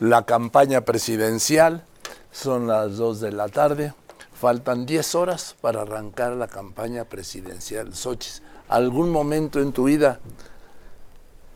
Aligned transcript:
la 0.00 0.24
campaña 0.24 0.82
presidencial. 0.82 1.84
Son 2.30 2.66
las 2.66 2.96
2 2.96 3.20
de 3.20 3.32
la 3.32 3.48
tarde. 3.48 3.94
Faltan 4.34 4.84
10 4.84 5.14
horas 5.14 5.56
para 5.60 5.82
arrancar 5.82 6.32
la 6.32 6.48
campaña 6.48 7.04
presidencial. 7.04 7.94
Xochitl, 7.94 8.42
¿algún 8.68 9.10
momento 9.10 9.60
en 9.60 9.72
tu 9.72 9.84
vida 9.84 10.20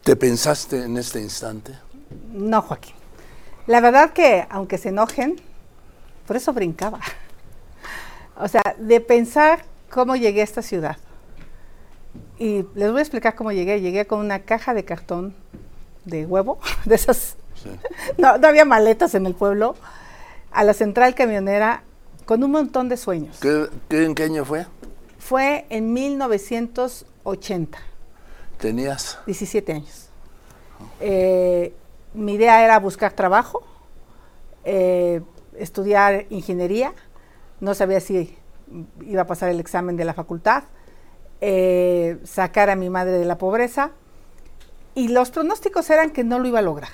te 0.03 0.17
pensaste 0.17 0.85
en 0.85 0.97
este 0.97 1.21
instante? 1.21 1.79
No, 2.33 2.63
Joaquín. 2.63 2.95
La 3.67 3.81
verdad 3.81 4.13
que, 4.13 4.47
aunque 4.49 4.79
se 4.79 4.89
enojen, 4.89 5.37
por 6.27 6.37
eso 6.37 6.53
brincaba. 6.53 7.01
O 8.37 8.49
sea, 8.49 8.63
de 8.79 9.01
pensar 9.01 9.65
cómo 9.91 10.17
llegué 10.17 10.41
a 10.41 10.45
esta 10.45 10.63
ciudad. 10.63 10.97
Y 12.39 12.65
les 12.75 12.91
voy 12.91 13.01
a 13.01 13.03
explicar 13.03 13.35
cómo 13.35 13.53
llegué. 13.53 13.81
Llegué 13.83 14.07
con 14.07 14.21
una 14.21 14.41
caja 14.41 14.73
de 14.73 14.85
cartón 14.87 15.35
de 16.07 16.25
huevo, 16.25 16.59
de 16.87 16.95
esas. 16.95 17.37
No, 18.19 18.39
no 18.39 18.49
había 18.49 18.65
maletas 18.65 19.15
en 19.15 19.27
el 19.27 19.35
pueblo. 19.35 19.77
A 20.53 20.65
la 20.65 20.75
central 20.75 21.15
camionera 21.15 21.85
con 22.27 22.45
un 22.45 22.51
montón 22.53 22.89
de 22.89 22.97
sueños. 22.97 23.39
¿Qué, 23.41 23.69
en 23.91 24.15
qué 24.15 24.25
año 24.25 24.45
fue? 24.45 24.67
Fue 25.19 25.67
en 25.69 25.93
1980. 25.93 27.79
¿Tenías? 28.59 29.19
17 29.27 29.73
años. 29.73 30.09
Eh, 31.01 31.75
mi 32.15 32.35
idea 32.35 32.65
era 32.65 32.79
buscar 32.79 33.13
trabajo, 33.13 33.63
eh, 34.65 35.23
estudiar 35.57 36.27
ingeniería. 36.31 36.95
No 37.61 37.75
sabía 37.75 38.01
si 38.01 38.37
iba 39.03 39.23
a 39.23 39.27
pasar 39.27 39.49
el 39.49 39.61
examen 39.61 39.97
de 39.97 40.05
la 40.05 40.15
facultad, 40.15 40.65
eh, 41.41 42.19
sacar 42.25 42.71
a 42.71 42.77
mi 42.77 42.91
madre 42.91 43.13
de 43.13 43.25
la 43.25 43.39
pobreza. 43.39 43.91
Y 44.95 45.09
los 45.09 45.31
pronósticos 45.31 45.89
eran 45.91 46.11
que 46.11 46.25
no 46.25 46.39
lo 46.39 46.49
iba 46.49 46.59
a 46.59 46.63
lograr. 46.63 46.91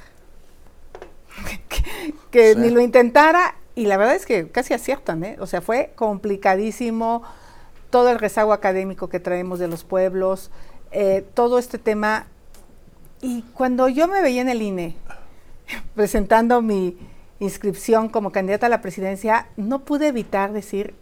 Que, 2.31 2.55
ni 2.57 2.71
lo 2.71 2.81
intentara. 2.81 3.57
Y 3.75 3.87
la 3.87 3.97
verdad 3.97 4.15
es 4.15 4.27
que 4.27 4.49
casi 4.49 4.75
aciertan, 4.75 5.23
¿eh? 5.25 5.37
O 5.39 5.47
sea, 5.47 5.61
fue 5.61 5.93
complicadísimo 5.97 7.23
todo 7.91 8.11
el 8.11 8.19
rezago 8.19 8.53
académico 8.53 9.09
que 9.09 9.21
traemos 9.21 9.59
de 9.59 9.69
los 9.69 9.85
pueblos, 9.85 10.51
eh, 10.93 11.25
todo 11.35 11.59
este 11.59 11.79
tema. 11.79 12.27
Y 13.21 13.43
cuando 13.55 13.89
yo 13.89 14.09
me 14.09 14.23
veía 14.23 14.43
en 14.43 14.49
el 14.49 14.63
INE 14.63 14.97
presentando 15.95 16.63
mi 16.63 16.97
inscripción 17.39 18.09
como 18.09 18.33
candidata 18.33 18.67
a 18.67 18.71
la 18.71 18.81
presidencia, 18.81 19.49
no 19.57 19.81
pude 19.81 20.09
evitar 20.09 20.53
decir, 20.53 20.95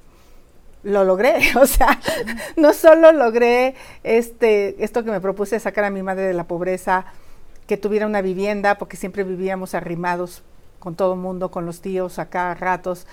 lo 0.83 1.05
logré. 1.05 1.35
O 1.61 1.67
sea, 1.67 2.01
no 2.57 2.73
solo 2.73 3.13
logré 3.13 3.75
este, 4.03 4.83
esto 4.85 5.05
que 5.05 5.11
me 5.11 5.21
propuse 5.21 5.59
sacar 5.61 5.85
a 5.85 5.91
mi 5.91 6.03
madre 6.03 6.25
de 6.25 6.35
la 6.35 6.45
pobreza, 6.45 7.07
que 7.67 7.77
tuviera 7.77 8.07
una 8.07 8.21
vivienda, 8.21 8.77
porque 8.77 8.97
siempre 8.97 9.25
vivíamos 9.25 9.75
arrimados 9.75 10.43
con 10.85 10.95
todo 10.95 11.15
el 11.15 11.21
mundo, 11.21 11.51
con 11.51 11.67
los 11.67 11.81
tíos 11.81 12.21
acá 12.21 12.53
a 12.53 12.55
ratos. 12.55 13.09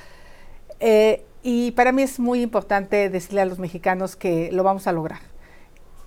Eh, 0.80 1.26
y 1.42 1.72
para 1.72 1.92
mí 1.92 2.04
es 2.04 2.20
muy 2.20 2.44
importante 2.44 3.10
decirle 3.10 3.42
a 3.42 3.46
los 3.46 3.58
mexicanos 3.58 4.16
que 4.16 4.52
lo 4.52 4.62
vamos 4.62 4.86
a 4.86 4.92
lograr. 4.92 5.22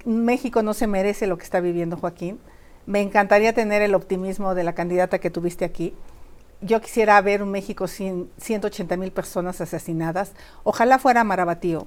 México 0.05 0.63
no 0.63 0.75
se 0.75 0.87
merece 0.87 1.27
lo 1.27 1.39
que 1.39 1.45
está 1.45 1.59
viviendo 1.59 1.97
Joaquín. 1.97 2.39
Me 2.87 3.01
encantaría 3.01 3.53
tener 3.53 3.83
el 3.83 3.95
optimismo 3.95 4.55
de 4.55 4.63
la 4.63 4.75
candidata 4.75 5.19
que 5.19 5.31
tuviste 5.31 5.65
aquí 5.65 5.95
yo 6.65 6.81
quisiera 6.81 7.21
ver 7.21 7.43
un 7.43 7.51
México 7.51 7.87
sin 7.87 8.31
180 8.39 8.97
mil 8.97 9.13
personas 9.13 9.61
asesinadas. 9.61 10.33
Ojalá 10.63 10.99
fuera 10.99 11.23
Marabatío, 11.25 11.87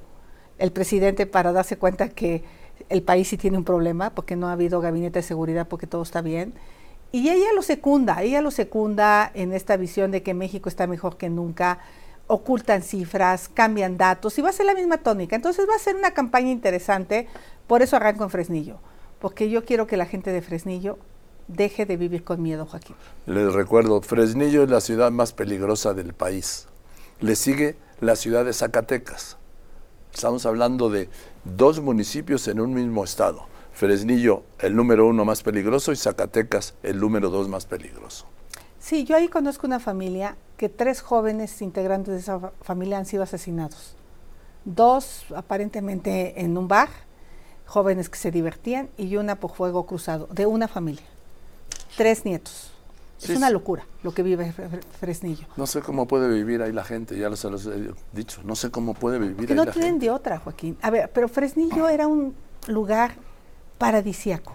el 0.59 0.71
presidente, 0.71 1.25
para 1.25 1.51
darse 1.51 1.77
cuenta 1.77 2.09
que 2.09 2.43
el 2.89 3.01
país 3.01 3.27
sí 3.27 3.37
tiene 3.37 3.57
un 3.57 3.63
problema, 3.63 4.11
porque 4.11 4.35
no 4.35 4.47
ha 4.47 4.51
habido 4.51 4.79
gabinete 4.79 5.19
de 5.19 5.23
seguridad, 5.23 5.67
porque 5.67 5.87
todo 5.87 6.03
está 6.03 6.21
bien. 6.21 6.53
Y 7.11 7.29
ella 7.29 7.53
lo 7.55 7.61
secunda, 7.61 8.21
ella 8.21 8.41
lo 8.41 8.51
secunda 8.51 9.31
en 9.33 9.53
esta 9.53 9.77
visión 9.77 10.11
de 10.11 10.23
que 10.23 10.33
México 10.33 10.69
está 10.69 10.87
mejor 10.87 11.17
que 11.17 11.29
nunca, 11.29 11.79
ocultan 12.27 12.83
cifras, 12.83 13.49
cambian 13.53 13.97
datos, 13.97 14.37
y 14.37 14.41
va 14.41 14.49
a 14.49 14.53
ser 14.53 14.65
la 14.65 14.73
misma 14.73 14.97
tónica. 14.97 15.35
Entonces 15.35 15.67
va 15.69 15.75
a 15.75 15.79
ser 15.79 15.95
una 15.95 16.11
campaña 16.11 16.51
interesante, 16.51 17.27
por 17.65 17.81
eso 17.81 17.95
arranco 17.95 18.23
en 18.23 18.29
Fresnillo, 18.29 18.77
porque 19.19 19.49
yo 19.49 19.63
quiero 19.63 19.87
que 19.87 19.97
la 19.97 20.05
gente 20.05 20.31
de 20.31 20.41
Fresnillo 20.41 20.97
deje 21.47 21.85
de 21.85 21.95
vivir 21.95 22.25
con 22.25 22.41
miedo, 22.41 22.65
Joaquín. 22.65 22.95
Les 23.25 23.53
recuerdo, 23.53 24.01
Fresnillo 24.01 24.63
es 24.63 24.69
la 24.69 24.81
ciudad 24.81 25.11
más 25.11 25.31
peligrosa 25.31 25.93
del 25.93 26.13
país. 26.13 26.67
Le 27.21 27.35
sigue 27.35 27.77
la 28.01 28.15
ciudad 28.15 28.43
de 28.43 28.53
Zacatecas. 28.53 29.37
Estamos 30.13 30.45
hablando 30.45 30.89
de 30.89 31.09
dos 31.45 31.79
municipios 31.79 32.47
en 32.47 32.59
un 32.59 32.73
mismo 32.73 33.03
estado. 33.03 33.45
Fresnillo, 33.77 34.41
el 34.57 34.75
número 34.75 35.05
uno 35.05 35.23
más 35.23 35.43
peligroso, 35.43 35.91
y 35.91 35.95
Zacatecas, 35.95 36.73
el 36.81 36.99
número 36.99 37.29
dos 37.29 37.47
más 37.47 37.67
peligroso. 37.67 38.25
Sí, 38.79 39.03
yo 39.03 39.15
ahí 39.15 39.27
conozco 39.27 39.67
una 39.67 39.79
familia 39.79 40.35
que 40.57 40.67
tres 40.67 41.01
jóvenes 41.01 41.61
integrantes 41.61 42.15
de 42.15 42.19
esa 42.21 42.51
familia 42.61 42.97
han 42.97 43.05
sido 43.05 43.21
asesinados. 43.21 43.95
Dos 44.65 45.27
aparentemente 45.35 46.41
en 46.41 46.57
un 46.57 46.67
bar, 46.67 46.89
jóvenes 47.67 48.09
que 48.09 48.17
se 48.17 48.31
divertían, 48.31 48.89
y 48.97 49.15
una 49.15 49.35
por 49.35 49.51
fuego 49.51 49.85
cruzado, 49.85 50.27
de 50.31 50.47
una 50.47 50.67
familia 50.67 51.05
tres 51.97 52.25
nietos. 52.25 52.71
es 53.21 53.29
una 53.29 53.51
locura 53.51 53.85
lo 54.01 54.11
que 54.11 54.23
vive 54.23 54.53
Fresnillo. 54.99 55.45
No 55.55 55.67
sé 55.67 55.81
cómo 55.81 56.07
puede 56.07 56.33
vivir 56.33 56.63
ahí 56.63 56.71
la 56.71 56.83
gente, 56.83 57.15
ya 57.15 57.35
se 57.35 57.49
los 57.49 57.67
he 57.67 57.91
dicho. 58.11 58.41
No 58.43 58.55
sé 58.55 58.71
cómo 58.71 58.95
puede 58.95 59.19
vivir 59.19 59.45
que 59.47 59.53
ahí 59.53 59.57
no 59.57 59.67
tienen 59.67 59.99
de 59.99 60.09
otra, 60.09 60.39
Joaquín. 60.39 60.77
A 60.81 60.89
ver, 60.89 61.11
pero 61.13 61.27
Fresnillo 61.27 61.89
era 61.89 62.07
un 62.07 62.35
lugar 62.67 63.26
paradisiaco. 63.77 64.53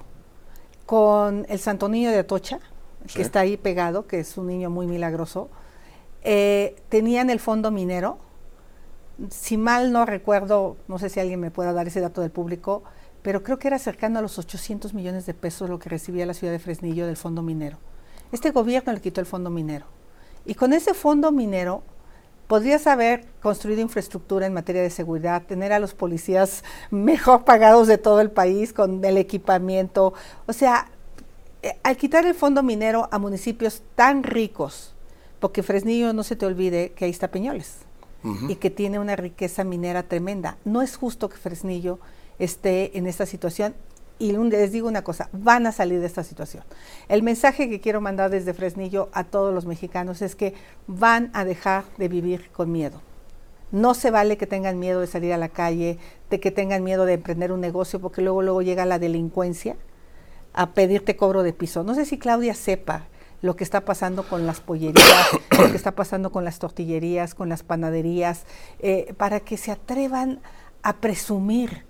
Con 0.86 1.46
el 1.48 1.58
Santo 1.58 1.88
Niño 1.88 2.10
de 2.10 2.18
Atocha, 2.18 2.60
que 3.14 3.22
está 3.22 3.40
ahí 3.40 3.56
pegado, 3.56 4.06
que 4.06 4.20
es 4.20 4.36
un 4.36 4.46
niño 4.46 4.70
muy 4.70 4.86
milagroso. 4.86 5.48
Eh, 6.22 6.76
tenían 6.88 7.30
el 7.30 7.40
fondo 7.40 7.70
minero. 7.70 8.18
Si 9.30 9.56
mal 9.56 9.92
no 9.92 10.06
recuerdo, 10.06 10.76
no 10.88 10.98
sé 10.98 11.08
si 11.08 11.20
alguien 11.20 11.40
me 11.40 11.50
pueda 11.50 11.72
dar 11.72 11.86
ese 11.86 12.00
dato 12.00 12.20
del 12.20 12.30
público, 12.30 12.82
pero 13.22 13.42
creo 13.42 13.58
que 13.58 13.68
era 13.68 13.78
cercano 13.78 14.18
a 14.18 14.22
los 14.22 14.38
800 14.38 14.94
millones 14.94 15.26
de 15.26 15.34
pesos 15.34 15.70
lo 15.70 15.78
que 15.78 15.88
recibía 15.88 16.26
la 16.26 16.34
ciudad 16.34 16.52
de 16.52 16.58
Fresnillo 16.58 17.06
del 17.06 17.16
fondo 17.16 17.42
minero. 17.42 17.78
Este 18.32 18.50
gobierno 18.50 18.92
le 18.92 19.00
quitó 19.00 19.20
el 19.20 19.26
fondo 19.26 19.50
minero. 19.50 19.86
Y 20.44 20.54
con 20.54 20.72
ese 20.72 20.94
fondo 20.94 21.30
minero 21.30 21.82
podrías 22.46 22.86
haber 22.86 23.26
construido 23.40 23.80
infraestructura 23.80 24.46
en 24.46 24.52
materia 24.52 24.82
de 24.82 24.90
seguridad, 24.90 25.42
tener 25.42 25.72
a 25.72 25.78
los 25.78 25.94
policías 25.94 26.64
mejor 26.90 27.44
pagados 27.44 27.88
de 27.88 27.98
todo 27.98 28.20
el 28.20 28.30
país 28.30 28.72
con 28.72 29.04
el 29.04 29.16
equipamiento. 29.16 30.14
O 30.46 30.52
sea, 30.52 30.88
eh, 31.62 31.76
al 31.82 31.96
quitar 31.96 32.26
el 32.26 32.34
fondo 32.34 32.62
minero 32.62 33.08
a 33.10 33.18
municipios 33.18 33.82
tan 33.94 34.22
ricos, 34.22 34.94
porque 35.40 35.62
Fresnillo 35.62 36.12
no 36.12 36.22
se 36.22 36.36
te 36.36 36.46
olvide 36.46 36.92
que 36.92 37.04
ahí 37.04 37.10
está 37.10 37.28
Peñoles 37.28 37.78
y 38.48 38.54
que 38.54 38.70
tiene 38.70 39.00
una 39.00 39.16
riqueza 39.16 39.64
minera 39.64 40.04
tremenda. 40.04 40.56
No 40.64 40.80
es 40.80 40.96
justo 40.96 41.28
que 41.28 41.36
Fresnillo 41.36 41.98
esté 42.38 42.96
en 42.96 43.08
esta 43.08 43.26
situación. 43.26 43.74
Y 44.18 44.32
les 44.32 44.70
digo 44.72 44.88
una 44.88 45.02
cosa, 45.02 45.28
van 45.32 45.66
a 45.66 45.72
salir 45.72 46.00
de 46.00 46.06
esta 46.06 46.22
situación. 46.22 46.62
El 47.08 47.22
mensaje 47.22 47.68
que 47.68 47.80
quiero 47.80 48.00
mandar 48.00 48.30
desde 48.30 48.54
Fresnillo 48.54 49.08
a 49.12 49.24
todos 49.24 49.52
los 49.52 49.66
mexicanos 49.66 50.22
es 50.22 50.36
que 50.36 50.54
van 50.86 51.30
a 51.34 51.44
dejar 51.44 51.84
de 51.98 52.08
vivir 52.08 52.50
con 52.50 52.70
miedo. 52.70 53.00
No 53.72 53.94
se 53.94 54.10
vale 54.10 54.36
que 54.36 54.46
tengan 54.46 54.78
miedo 54.78 55.00
de 55.00 55.06
salir 55.06 55.32
a 55.32 55.38
la 55.38 55.48
calle, 55.48 55.98
de 56.30 56.40
que 56.40 56.50
tengan 56.50 56.84
miedo 56.84 57.06
de 57.06 57.14
emprender 57.14 57.52
un 57.52 57.60
negocio, 57.60 58.00
porque 58.00 58.22
luego, 58.22 58.42
luego 58.42 58.62
llega 58.62 58.84
la 58.84 58.98
delincuencia 58.98 59.76
a 60.52 60.70
pedirte 60.72 61.16
cobro 61.16 61.42
de 61.42 61.52
piso. 61.52 61.82
No 61.82 61.94
sé 61.94 62.04
si 62.04 62.18
Claudia 62.18 62.54
sepa 62.54 63.06
lo 63.40 63.56
que 63.56 63.64
está 63.64 63.84
pasando 63.84 64.22
con 64.22 64.46
las 64.46 64.60
pollerías, 64.60 65.30
lo 65.58 65.70
que 65.70 65.76
está 65.76 65.92
pasando 65.92 66.30
con 66.30 66.44
las 66.44 66.58
tortillerías, 66.58 67.34
con 67.34 67.48
las 67.48 67.62
panaderías, 67.62 68.44
eh, 68.78 69.14
para 69.16 69.40
que 69.40 69.56
se 69.56 69.72
atrevan 69.72 70.40
a 70.82 70.98
presumir 70.98 71.84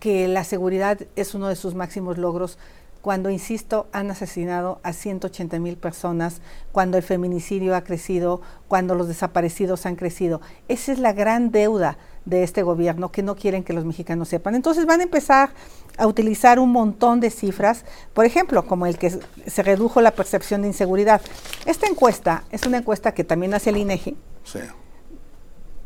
que 0.00 0.28
la 0.28 0.44
seguridad 0.44 0.98
es 1.16 1.34
uno 1.34 1.48
de 1.48 1.56
sus 1.56 1.74
máximos 1.74 2.18
logros 2.18 2.58
cuando, 3.06 3.30
insisto, 3.30 3.86
han 3.92 4.10
asesinado 4.10 4.80
a 4.82 4.92
180 4.92 5.60
mil 5.60 5.76
personas, 5.76 6.40
cuando 6.72 6.96
el 6.96 7.04
feminicidio 7.04 7.76
ha 7.76 7.84
crecido, 7.84 8.40
cuando 8.66 8.96
los 8.96 9.06
desaparecidos 9.06 9.86
han 9.86 9.94
crecido. 9.94 10.40
Esa 10.66 10.90
es 10.90 10.98
la 10.98 11.12
gran 11.12 11.52
deuda 11.52 11.98
de 12.24 12.42
este 12.42 12.64
gobierno 12.64 13.12
que 13.12 13.22
no 13.22 13.36
quieren 13.36 13.62
que 13.62 13.74
los 13.74 13.84
mexicanos 13.84 14.28
sepan. 14.28 14.56
Entonces 14.56 14.86
van 14.86 14.98
a 14.98 15.04
empezar 15.04 15.50
a 15.98 16.08
utilizar 16.08 16.58
un 16.58 16.72
montón 16.72 17.20
de 17.20 17.30
cifras, 17.30 17.84
por 18.12 18.24
ejemplo, 18.24 18.66
como 18.66 18.86
el 18.86 18.98
que 18.98 19.10
se 19.46 19.62
redujo 19.62 20.00
la 20.00 20.10
percepción 20.10 20.62
de 20.62 20.66
inseguridad. 20.66 21.22
Esta 21.64 21.86
encuesta 21.86 22.42
es 22.50 22.66
una 22.66 22.78
encuesta 22.78 23.14
que 23.14 23.22
también 23.22 23.54
hace 23.54 23.70
el 23.70 23.76
INEGI. 23.76 24.16
Sí 24.42 24.58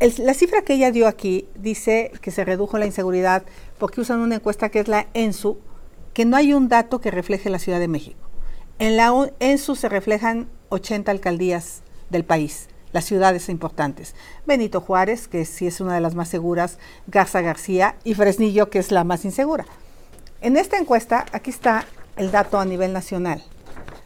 la 0.00 0.34
cifra 0.34 0.62
que 0.62 0.74
ella 0.74 0.90
dio 0.90 1.06
aquí 1.06 1.46
dice 1.54 2.10
que 2.22 2.30
se 2.30 2.44
redujo 2.44 2.78
la 2.78 2.86
inseguridad 2.86 3.42
porque 3.78 4.00
usan 4.00 4.20
una 4.20 4.36
encuesta 4.36 4.70
que 4.70 4.80
es 4.80 4.88
la 4.88 5.08
ENSU, 5.12 5.58
que 6.14 6.24
no 6.24 6.36
hay 6.36 6.54
un 6.54 6.68
dato 6.68 7.00
que 7.00 7.10
refleje 7.10 7.50
la 7.50 7.58
Ciudad 7.58 7.78
de 7.78 7.88
México. 7.88 8.18
En 8.78 8.96
la 8.96 9.12
ENSU 9.40 9.76
se 9.76 9.90
reflejan 9.90 10.48
80 10.70 11.10
alcaldías 11.10 11.82
del 12.08 12.24
país, 12.24 12.68
las 12.92 13.04
ciudades 13.04 13.50
importantes. 13.50 14.14
Benito 14.46 14.80
Juárez, 14.80 15.28
que 15.28 15.44
sí 15.44 15.66
es 15.66 15.82
una 15.82 15.94
de 15.94 16.00
las 16.00 16.14
más 16.14 16.28
seguras, 16.28 16.78
Garza 17.06 17.42
García 17.42 17.96
y 18.02 18.14
Fresnillo, 18.14 18.70
que 18.70 18.78
es 18.78 18.90
la 18.90 19.04
más 19.04 19.26
insegura. 19.26 19.66
En 20.40 20.56
esta 20.56 20.78
encuesta, 20.78 21.26
aquí 21.32 21.50
está 21.50 21.84
el 22.16 22.30
dato 22.30 22.58
a 22.58 22.64
nivel 22.64 22.94
nacional. 22.94 23.44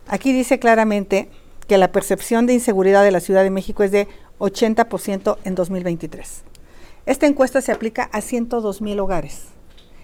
Aquí 0.08 0.32
dice 0.32 0.58
claramente 0.58 1.30
que 1.68 1.78
la 1.78 1.92
percepción 1.92 2.46
de 2.46 2.54
inseguridad 2.54 3.04
de 3.04 3.12
la 3.12 3.20
Ciudad 3.20 3.42
de 3.42 3.50
México 3.50 3.84
es 3.84 3.92
de 3.92 4.08
80% 4.38 5.38
en 5.44 5.54
2023. 5.54 6.42
Esta 7.06 7.26
encuesta 7.26 7.60
se 7.60 7.72
aplica 7.72 8.04
a 8.12 8.20
102 8.20 8.80
mil 8.80 8.98
hogares. 9.00 9.42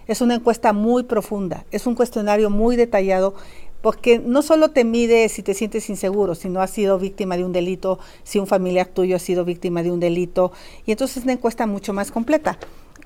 Es 0.06 0.20
una 0.20 0.34
encuesta 0.34 0.72
muy 0.72 1.04
profunda, 1.04 1.64
es 1.70 1.86
un 1.86 1.94
cuestionario 1.94 2.50
muy 2.50 2.76
detallado 2.76 3.34
porque 3.80 4.18
no 4.18 4.42
solo 4.42 4.70
te 4.70 4.84
mide 4.84 5.28
si 5.28 5.42
te 5.42 5.54
sientes 5.54 5.88
inseguro, 5.88 6.34
si 6.34 6.48
no 6.48 6.60
has 6.60 6.70
sido 6.70 6.98
víctima 6.98 7.36
de 7.36 7.44
un 7.44 7.52
delito, 7.52 7.98
si 8.24 8.38
un 8.38 8.46
familiar 8.46 8.88
tuyo 8.88 9.16
ha 9.16 9.18
sido 9.18 9.44
víctima 9.44 9.82
de 9.82 9.90
un 9.90 10.00
delito, 10.00 10.52
y 10.84 10.92
entonces 10.92 11.18
es 11.18 11.22
una 11.24 11.32
encuesta 11.32 11.66
mucho 11.66 11.92
más 11.92 12.10
completa. 12.10 12.58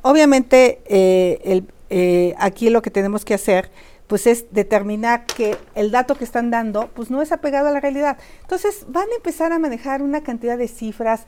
Obviamente, 0.02 0.80
eh, 0.86 1.62
eh, 1.90 2.34
aquí 2.38 2.70
lo 2.70 2.82
que 2.82 2.90
tenemos 2.90 3.24
que 3.24 3.34
hacer 3.34 3.70
pues 4.06 4.26
es 4.26 4.46
determinar 4.52 5.26
que 5.26 5.56
el 5.74 5.90
dato 5.90 6.14
que 6.16 6.24
están 6.24 6.50
dando 6.50 6.88
pues 6.88 7.10
no 7.10 7.22
es 7.22 7.32
apegado 7.32 7.68
a 7.68 7.70
la 7.70 7.80
realidad. 7.80 8.18
Entonces 8.42 8.84
van 8.88 9.08
a 9.10 9.16
empezar 9.16 9.52
a 9.52 9.58
manejar 9.58 10.02
una 10.02 10.22
cantidad 10.22 10.58
de 10.58 10.68
cifras. 10.68 11.26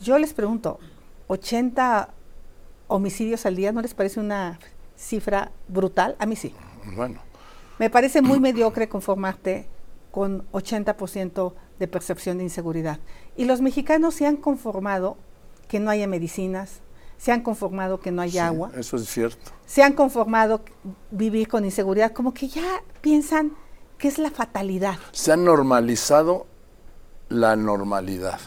Yo 0.00 0.18
les 0.18 0.34
pregunto, 0.34 0.78
80 1.28 2.12
homicidios 2.88 3.46
al 3.46 3.56
día, 3.56 3.72
¿no 3.72 3.82
les 3.82 3.94
parece 3.94 4.20
una 4.20 4.58
cifra 4.96 5.52
brutal? 5.68 6.16
A 6.18 6.26
mí 6.26 6.36
sí. 6.36 6.54
Bueno. 6.96 7.20
Me 7.78 7.90
parece 7.90 8.22
muy 8.22 8.40
mediocre 8.40 8.88
conformarte 8.88 9.68
con 10.10 10.50
80% 10.50 11.54
de 11.78 11.88
percepción 11.88 12.38
de 12.38 12.44
inseguridad. 12.44 12.98
Y 13.36 13.44
los 13.44 13.60
mexicanos 13.60 14.14
se 14.14 14.26
han 14.26 14.36
conformado 14.36 15.16
que 15.68 15.78
no 15.78 15.90
haya 15.90 16.08
medicinas, 16.08 16.80
se 17.18 17.32
han 17.32 17.42
conformado 17.42 18.00
que 18.00 18.10
no 18.10 18.22
haya 18.22 18.46
agua. 18.46 18.70
Eso 18.74 18.96
es 18.96 19.08
cierto. 19.08 19.52
Se 19.66 19.82
han 19.82 19.92
conformado 19.92 20.62
vivir 21.10 21.48
con 21.48 21.64
inseguridad, 21.64 22.12
como 22.12 22.32
que 22.32 22.48
ya 22.48 22.82
piensan 23.00 23.52
que 23.98 24.08
es 24.08 24.18
la 24.18 24.30
fatalidad. 24.30 24.96
Se 25.12 25.32
ha 25.32 25.36
normalizado 25.36 26.46
la 27.28 27.56
normalidad. 27.56 28.40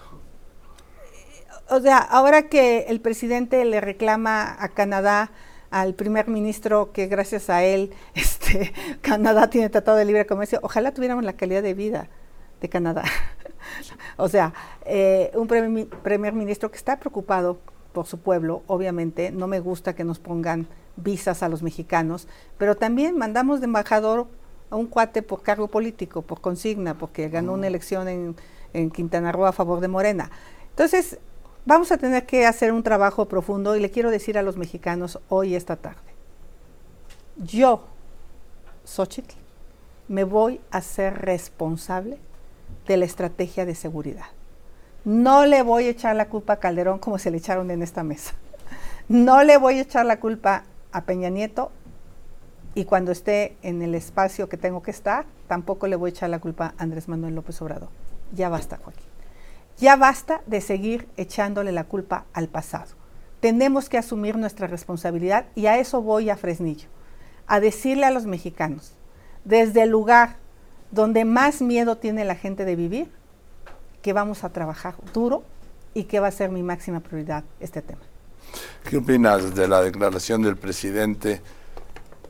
O 1.70 1.80
sea, 1.80 2.00
ahora 2.00 2.50
que 2.50 2.86
el 2.90 3.00
presidente 3.00 3.64
le 3.66 3.80
reclama 3.80 4.56
a 4.60 4.70
Canadá 4.70 5.32
al 5.70 5.94
primer 5.94 6.28
ministro 6.28 6.92
que 6.92 7.08
gracias 7.08 7.50
a 7.50 7.64
él 7.64 7.94
este, 8.14 8.74
Canadá 9.02 9.50
tiene 9.50 9.70
tratado 9.70 9.98
de 9.98 10.06
libre 10.06 10.26
comercio, 10.26 10.60
ojalá 10.64 10.94
tuviéramos 10.94 11.24
la 11.24 11.34
calidad 11.34 11.64
de 11.64 11.74
vida 11.74 12.10
de 12.60 12.70
Canadá. 12.70 13.04
o 14.18 14.28
sea, 14.30 14.54
eh, 14.86 15.32
un 15.34 15.48
primer, 15.48 16.34
ministro 16.34 16.70
que 16.70 16.78
está 16.78 17.00
preocupado 17.00 17.60
por 17.94 18.08
su 18.08 18.20
pueblo, 18.20 18.64
obviamente, 18.68 19.32
no 19.32 19.48
me 19.48 19.60
gusta 19.60 19.96
que 19.96 20.04
nos 20.04 20.20
pongan 20.20 20.68
visas 20.96 21.44
a 21.44 21.50
los 21.50 21.64
mexicanos, 21.64 22.28
pero 22.58 22.76
también 22.76 23.18
mandamos 23.18 23.60
de 23.60 23.66
embajador 23.66 24.28
a 24.70 24.76
un 24.76 24.88
cuate 24.88 25.22
por 25.22 25.42
cargo 25.42 25.68
político, 25.68 26.22
por 26.22 26.42
consigna, 26.42 26.98
porque 26.98 27.30
ganó 27.30 27.54
una 27.54 27.64
mm. 27.64 27.72
elección 27.72 28.08
en, 28.08 28.36
en 28.74 28.90
Quintana 28.90 29.32
Roo 29.32 29.46
a 29.46 29.52
favor 29.52 29.80
de 29.80 29.88
Morena. 29.88 30.32
Entonces, 30.70 31.20
vamos 31.66 31.92
a 31.92 31.98
tener 31.98 32.26
que 32.26 32.46
hacer 32.46 32.72
un 32.72 32.84
trabajo 32.84 33.28
profundo 33.28 33.76
y 33.76 33.80
le 33.80 33.92
quiero 33.92 34.10
decir 34.10 34.38
a 34.38 34.42
los 34.42 34.58
mexicanos 34.58 35.20
hoy, 35.30 35.56
esta 35.56 35.76
tarde, 35.76 36.12
yo, 37.38 37.84
Xochitl, 38.86 39.36
me 40.08 40.24
voy 40.24 40.60
a 40.72 40.82
ser 40.82 41.20
responsable 41.20 42.18
de 42.88 42.98
la 42.98 43.06
estrategia 43.06 43.66
de 43.66 43.76
seguridad. 43.76 44.26
No 45.04 45.46
le 45.46 45.64
voy 45.64 45.88
a 45.88 45.90
echar 45.90 46.16
la 46.16 46.30
culpa 46.30 46.54
a 46.54 46.60
Calderón 46.60 47.00
como 47.00 47.18
se 47.18 47.32
le 47.32 47.38
echaron 47.38 47.72
en 47.72 47.82
esta 47.82 48.04
mesa. 48.04 48.34
No 49.10 49.44
le 49.44 49.58
voy 49.58 49.80
a 49.80 49.82
echar 49.82 50.06
la 50.06 50.20
culpa 50.20 50.64
a 50.92 51.02
Peña 51.06 51.30
Nieto 51.30 51.72
y 52.76 52.86
cuando 52.86 53.12
esté 53.12 53.58
en 53.64 53.82
el 53.82 53.96
espacio 53.96 54.48
que 54.48 54.58
tengo 54.58 54.84
que 54.84 54.92
estar, 54.92 55.26
tampoco 55.48 55.88
le 55.88 55.96
voy 55.96 56.10
a 56.10 56.14
echar 56.14 56.30
la 56.30 56.40
culpa 56.40 56.76
a 56.78 56.84
Andrés 56.84 57.08
Manuel 57.08 57.36
López 57.36 57.60
Obrador. 57.62 57.90
Ya 58.34 58.48
basta, 58.50 58.78
Joaquín. 58.78 59.04
Ya 59.78 59.96
basta 59.96 60.42
de 60.46 60.62
seguir 60.62 61.08
echándole 61.18 61.72
la 61.72 61.86
culpa 61.86 62.26
al 62.34 62.48
pasado. 62.48 62.92
Tenemos 63.40 63.90
que 63.90 63.98
asumir 63.98 64.38
nuestra 64.38 64.68
responsabilidad 64.68 65.46
y 65.56 65.66
a 65.66 65.80
eso 65.80 66.04
voy 66.04 66.30
a 66.30 66.38
Fresnillo, 66.38 66.88
a 67.48 67.60
decirle 67.60 68.06
a 68.06 68.12
los 68.12 68.28
mexicanos, 68.28 68.94
desde 69.46 69.82
el 69.82 69.90
lugar 69.90 70.36
donde 70.92 71.26
más 71.26 71.62
miedo 71.62 71.98
tiene 71.98 72.24
la 72.24 72.36
gente 72.36 72.66
de 72.66 72.76
vivir, 72.76 73.12
que 74.02 74.14
vamos 74.14 74.44
a 74.44 74.50
trabajar 74.50 74.96
duro 75.14 75.44
y 75.94 76.06
que 76.06 76.20
va 76.20 76.28
a 76.28 76.32
ser 76.32 76.50
mi 76.50 76.64
máxima 76.64 77.00
prioridad 77.00 77.44
este 77.60 77.82
tema. 77.82 78.02
¿Qué 78.84 78.98
opinas 78.98 79.56
de 79.56 79.68
la 79.68 79.82
declaración 79.82 80.42
del 80.42 80.58
presidente 80.58 81.42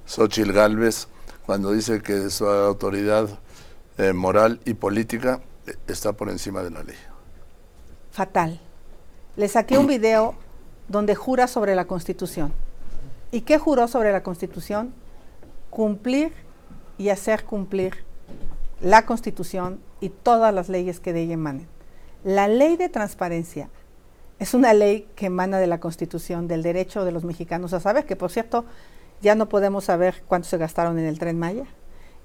Xochitl 0.05 0.51
Gálvez 0.51 1.07
cuando 1.45 1.71
dice 1.71 2.01
que 2.01 2.29
su 2.29 2.47
autoridad 2.47 3.27
eh, 3.97 4.13
moral 4.13 4.59
y 4.65 4.73
política 4.73 5.41
eh, 5.65 5.75
está 5.87 6.13
por 6.13 6.29
encima 6.29 6.61
de 6.63 6.71
la 6.71 6.83
ley? 6.83 6.97
fatal. 8.11 8.59
Le 9.37 9.47
saqué 9.47 9.77
un 9.77 9.87
video 9.87 10.35
donde 10.87 11.15
jura 11.15 11.47
sobre 11.47 11.75
la 11.75 11.85
Constitución. 11.85 12.53
¿Y 13.31 13.41
qué 13.41 13.57
juró 13.57 13.87
sobre 13.87 14.11
la 14.11 14.23
Constitución? 14.23 14.93
Cumplir 15.69 16.33
y 16.97 17.09
hacer 17.09 17.45
cumplir 17.45 18.03
la 18.81 19.05
Constitución 19.05 19.79
y 19.99 20.09
todas 20.09 20.53
las 20.53 20.69
leyes 20.69 20.99
que 20.99 21.13
de 21.13 21.21
ella 21.21 21.33
emanen. 21.33 21.67
La 22.23 22.47
ley 22.47 22.77
de 22.77 22.89
transparencia 22.89 23.69
es 24.39 24.53
una 24.53 24.73
ley 24.73 25.07
que 25.15 25.27
emana 25.27 25.59
de 25.59 25.67
la 25.67 25.79
Constitución, 25.79 26.47
del 26.47 26.63
derecho 26.63 27.05
de 27.05 27.11
los 27.11 27.23
mexicanos 27.23 27.73
a 27.73 27.79
saber, 27.79 28.05
que 28.05 28.15
por 28.15 28.31
cierto, 28.31 28.65
ya 29.21 29.35
no 29.35 29.49
podemos 29.49 29.85
saber 29.85 30.23
cuánto 30.27 30.47
se 30.47 30.57
gastaron 30.57 30.97
en 30.97 31.05
el 31.05 31.19
tren 31.19 31.37
Maya, 31.37 31.65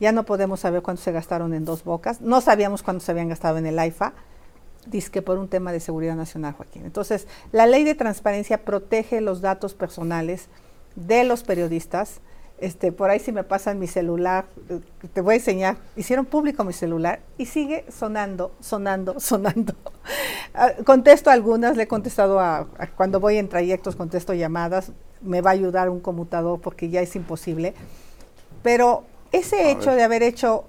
ya 0.00 0.12
no 0.12 0.24
podemos 0.24 0.60
saber 0.60 0.82
cuánto 0.82 1.02
se 1.02 1.12
gastaron 1.12 1.52
en 1.54 1.64
dos 1.64 1.84
bocas, 1.84 2.20
no 2.20 2.40
sabíamos 2.40 2.82
cuánto 2.82 3.04
se 3.04 3.12
habían 3.12 3.28
gastado 3.28 3.58
en 3.58 3.66
el 3.66 3.78
AIFA, 3.78 4.14
que 5.10 5.22
por 5.22 5.38
un 5.38 5.48
tema 5.48 5.72
de 5.72 5.80
seguridad 5.80 6.14
nacional, 6.14 6.54
Joaquín. 6.54 6.84
Entonces, 6.84 7.26
la 7.52 7.66
ley 7.66 7.84
de 7.84 7.94
transparencia 7.94 8.64
protege 8.64 9.20
los 9.20 9.40
datos 9.40 9.74
personales 9.74 10.48
de 10.94 11.24
los 11.24 11.42
periodistas. 11.42 12.20
Este, 12.58 12.90
por 12.90 13.10
ahí 13.10 13.18
si 13.18 13.32
me 13.32 13.44
pasan 13.44 13.78
mi 13.78 13.86
celular, 13.86 14.46
eh, 14.70 14.80
te 15.12 15.20
voy 15.20 15.34
a 15.34 15.36
enseñar, 15.36 15.76
hicieron 15.94 16.24
público 16.24 16.64
mi 16.64 16.72
celular 16.72 17.20
y 17.36 17.46
sigue 17.46 17.84
sonando, 17.90 18.52
sonando, 18.60 19.20
sonando. 19.20 19.74
Ah, 20.54 20.72
contesto 20.84 21.30
algunas, 21.30 21.76
le 21.76 21.82
he 21.82 21.88
contestado 21.88 22.40
a, 22.40 22.66
cuando 22.96 23.20
voy 23.20 23.36
en 23.36 23.48
trayectos, 23.48 23.94
contesto 23.94 24.32
llamadas, 24.32 24.92
me 25.20 25.42
va 25.42 25.50
a 25.50 25.52
ayudar 25.52 25.90
un 25.90 26.00
conmutador 26.00 26.60
porque 26.60 26.88
ya 26.88 27.02
es 27.02 27.14
imposible. 27.14 27.74
Pero 28.62 29.04
ese 29.32 29.70
hecho 29.70 29.92
de 29.92 30.02
haber 30.02 30.22
hecho 30.22 30.64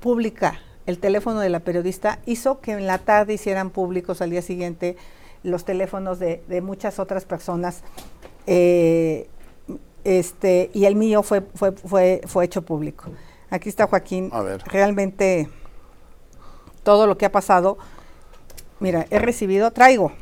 pública 0.00 0.60
el 0.86 0.98
teléfono 0.98 1.40
de 1.40 1.48
la 1.48 1.60
periodista 1.60 2.18
hizo 2.26 2.60
que 2.60 2.72
en 2.72 2.86
la 2.86 2.98
tarde 2.98 3.34
hicieran 3.34 3.70
públicos 3.70 4.20
al 4.20 4.30
día 4.30 4.42
siguiente 4.42 4.96
los 5.42 5.64
teléfonos 5.64 6.18
de, 6.18 6.42
muchas 6.62 6.98
otras 6.98 7.24
personas. 7.24 7.82
Eh, 8.46 9.28
este, 10.04 10.70
y 10.72 10.84
el 10.84 10.96
mío 10.96 11.22
fue, 11.22 11.42
fue, 11.54 11.72
fue, 11.72 12.20
fue 12.26 12.44
hecho 12.44 12.62
público. 12.62 13.10
Aquí 13.50 13.68
está 13.68 13.86
Joaquín. 13.86 14.30
A 14.32 14.42
ver. 14.42 14.62
Realmente 14.66 15.48
todo 16.82 17.06
lo 17.06 17.18
que 17.18 17.26
ha 17.26 17.32
pasado. 17.32 17.78
Mira, 18.78 19.06
he 19.10 19.18
recibido, 19.18 19.70
traigo 19.72 20.12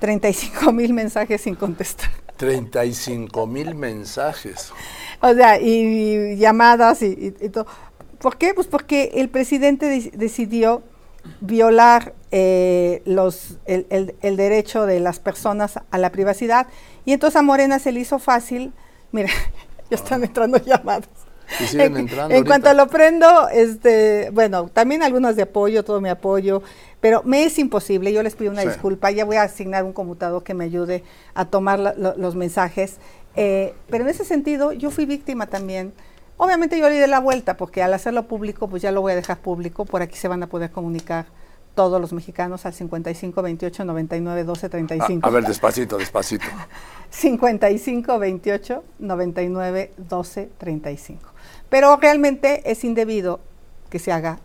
35 0.00 0.72
mil 0.72 0.92
mensajes 0.92 1.40
sin 1.40 1.54
contestar. 1.54 2.10
35 2.36 3.46
mil 3.46 3.74
mensajes. 3.74 4.72
O 5.20 5.34
sea, 5.34 5.60
y, 5.60 6.36
llamadas 6.36 7.02
y, 7.02 7.34
y, 7.40 7.48
todo. 7.48 7.66
¿Por 8.18 8.36
qué? 8.36 8.54
Pues 8.54 8.66
porque 8.66 9.10
el 9.14 9.28
presidente 9.28 10.10
decidió 10.14 10.82
violar 11.40 12.14
eh, 12.30 13.02
los, 13.04 13.58
el, 13.66 14.36
derecho 14.36 14.86
de 14.86 15.00
las 15.00 15.18
personas 15.18 15.80
a 15.90 15.98
la 15.98 16.10
privacidad. 16.10 16.66
Y 17.04 17.12
entonces 17.12 17.36
a 17.36 17.42
Morena 17.42 17.78
se 17.78 17.92
le 17.92 18.00
hizo 18.00 18.18
fácil, 18.18 18.72
mira, 19.12 19.30
ya 19.90 19.96
están 19.96 20.24
entrando 20.24 20.58
llamadas. 20.58 21.08
siguen 21.66 21.96
entrando 21.96 22.34
en 22.34 22.44
cuanto 22.44 22.72
lo 22.74 22.88
prendo, 22.88 23.48
este, 23.48 24.30
bueno, 24.32 24.68
también 24.68 25.02
algunos 25.02 25.36
de 25.36 25.42
apoyo, 25.42 25.84
todo 25.84 26.00
mi 26.00 26.10
apoyo, 26.10 26.62
pero 27.00 27.22
me 27.24 27.44
es 27.44 27.58
imposible, 27.58 28.12
yo 28.12 28.22
les 28.22 28.36
pido 28.36 28.50
una 28.50 28.62
disculpa, 28.62 29.10
ya 29.10 29.24
voy 29.24 29.36
a 29.36 29.44
asignar 29.44 29.84
un 29.84 29.94
conmutador 29.94 30.42
que 30.42 30.52
me 30.52 30.64
ayude 30.64 31.04
a 31.34 31.46
tomar 31.46 31.96
los 31.96 32.34
mensajes, 32.34 32.98
eh, 33.36 33.74
pero 33.88 34.04
en 34.04 34.10
ese 34.10 34.24
sentido 34.24 34.72
yo 34.72 34.90
fui 34.90 35.06
víctima 35.06 35.46
también 35.46 35.94
Obviamente 36.38 36.78
yo 36.78 36.88
le 36.88 37.00
di 37.00 37.06
la 37.06 37.18
vuelta 37.18 37.56
porque 37.56 37.82
al 37.82 37.92
hacerlo 37.92 38.28
público, 38.28 38.68
pues 38.68 38.80
ya 38.80 38.92
lo 38.92 39.00
voy 39.00 39.12
a 39.12 39.16
dejar 39.16 39.38
público. 39.38 39.84
Por 39.84 40.02
aquí 40.02 40.16
se 40.16 40.28
van 40.28 40.40
a 40.44 40.46
poder 40.46 40.70
comunicar 40.70 41.26
todos 41.74 42.00
los 42.00 42.12
mexicanos 42.12 42.64
al 42.64 42.74
55 42.74 43.42
28 43.42 43.84
99 43.84 44.44
12 44.44 44.68
35. 44.68 45.26
A, 45.26 45.30
ver, 45.30 45.44
despacito, 45.44 45.98
despacito. 45.98 46.44
55 47.10 48.18
28 48.20 48.84
99 49.00 49.92
12 49.96 50.50
35. 50.58 51.28
Pero 51.68 51.96
realmente 51.96 52.70
es 52.70 52.84
indebido 52.84 53.40
que 53.90 53.98
se 53.98 54.12
haga 54.12 54.38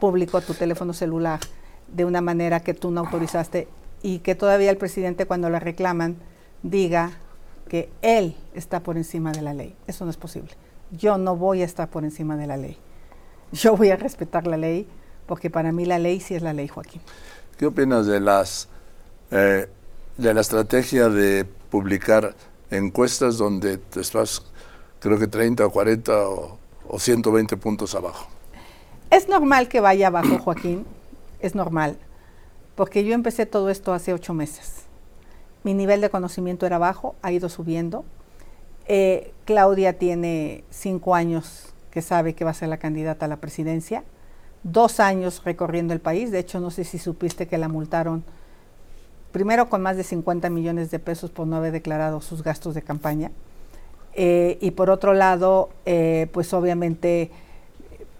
público 0.00 0.40
tu 0.40 0.54
teléfono 0.54 0.92
celular 0.92 1.38
de 1.86 2.04
una 2.04 2.20
manera 2.20 2.60
que 2.60 2.74
tú 2.74 2.90
no 2.90 3.02
autorizaste 3.02 3.68
y 4.02 4.18
que 4.18 4.34
todavía 4.34 4.70
el 4.70 4.76
presidente 4.76 5.26
cuando 5.26 5.50
le 5.50 5.60
reclaman 5.60 6.16
diga 6.64 7.12
que 7.68 7.90
él 8.02 8.36
está 8.54 8.80
por 8.80 8.96
encima 8.96 9.30
de 9.30 9.42
la 9.42 9.54
ley. 9.54 9.76
Eso 9.86 10.04
no 10.04 10.10
es 10.10 10.16
posible 10.16 10.50
yo 10.92 11.18
no 11.18 11.36
voy 11.36 11.62
a 11.62 11.64
estar 11.64 11.88
por 11.88 12.04
encima 12.04 12.36
de 12.36 12.46
la 12.46 12.56
ley. 12.56 12.76
Yo 13.52 13.76
voy 13.76 13.90
a 13.90 13.96
respetar 13.96 14.46
la 14.46 14.56
ley 14.56 14.86
porque 15.26 15.50
para 15.50 15.72
mí 15.72 15.84
la 15.84 15.98
ley 15.98 16.20
sí 16.20 16.34
es 16.34 16.42
la 16.42 16.52
ley, 16.52 16.68
Joaquín. 16.68 17.00
¿Qué 17.56 17.66
opinas 17.66 18.06
de 18.06 18.20
las 18.20 18.68
eh, 19.30 19.68
de 20.16 20.34
la 20.34 20.40
estrategia 20.40 21.08
de 21.08 21.44
publicar 21.70 22.34
encuestas 22.70 23.38
donde 23.38 23.78
te 23.78 24.00
estás, 24.00 24.42
creo 25.00 25.18
que 25.18 25.26
30 25.26 25.66
o 25.66 25.70
40 25.70 26.28
o, 26.28 26.58
o 26.88 26.98
120 26.98 27.56
puntos 27.56 27.94
abajo? 27.94 28.28
Es 29.10 29.28
normal 29.28 29.68
que 29.68 29.80
vaya 29.80 30.08
abajo, 30.08 30.38
Joaquín, 30.44 30.86
es 31.40 31.54
normal, 31.54 31.98
porque 32.74 33.04
yo 33.04 33.14
empecé 33.14 33.46
todo 33.46 33.70
esto 33.70 33.92
hace 33.92 34.12
ocho 34.12 34.34
meses. 34.34 34.82
Mi 35.64 35.74
nivel 35.74 36.00
de 36.00 36.10
conocimiento 36.10 36.66
era 36.66 36.78
bajo, 36.78 37.14
ha 37.22 37.30
ido 37.30 37.48
subiendo. 37.48 38.04
Eh, 38.86 39.32
Claudia 39.44 39.98
tiene 39.98 40.64
cinco 40.70 41.14
años 41.14 41.72
que 41.90 42.02
sabe 42.02 42.34
que 42.34 42.44
va 42.44 42.50
a 42.50 42.54
ser 42.54 42.68
la 42.68 42.78
candidata 42.78 43.26
a 43.26 43.28
la 43.28 43.36
presidencia, 43.36 44.02
dos 44.62 45.00
años 45.00 45.42
recorriendo 45.44 45.92
el 45.92 46.00
país, 46.00 46.30
de 46.30 46.38
hecho 46.38 46.58
no 46.60 46.70
sé 46.70 46.84
si 46.84 46.98
supiste 46.98 47.46
que 47.46 47.58
la 47.58 47.68
multaron 47.68 48.24
primero 49.30 49.68
con 49.68 49.82
más 49.82 49.96
de 49.96 50.04
50 50.04 50.50
millones 50.50 50.90
de 50.90 50.98
pesos 50.98 51.30
por 51.30 51.46
no 51.46 51.56
haber 51.56 51.72
declarado 51.72 52.20
sus 52.20 52.42
gastos 52.42 52.74
de 52.74 52.82
campaña, 52.82 53.30
eh, 54.14 54.58
y 54.60 54.72
por 54.72 54.90
otro 54.90 55.14
lado, 55.14 55.70
eh, 55.86 56.28
pues 56.32 56.52
obviamente 56.52 57.30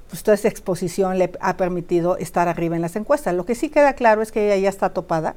pues 0.08 0.22
toda 0.22 0.34
esa 0.34 0.48
exposición 0.48 1.18
le 1.18 1.32
ha 1.40 1.56
permitido 1.56 2.18
estar 2.18 2.46
arriba 2.46 2.76
en 2.76 2.82
las 2.82 2.96
encuestas. 2.96 3.34
Lo 3.34 3.46
que 3.46 3.54
sí 3.54 3.70
queda 3.70 3.94
claro 3.94 4.20
es 4.20 4.30
que 4.30 4.44
ella 4.46 4.56
ya 4.56 4.68
está 4.68 4.90
topada, 4.90 5.36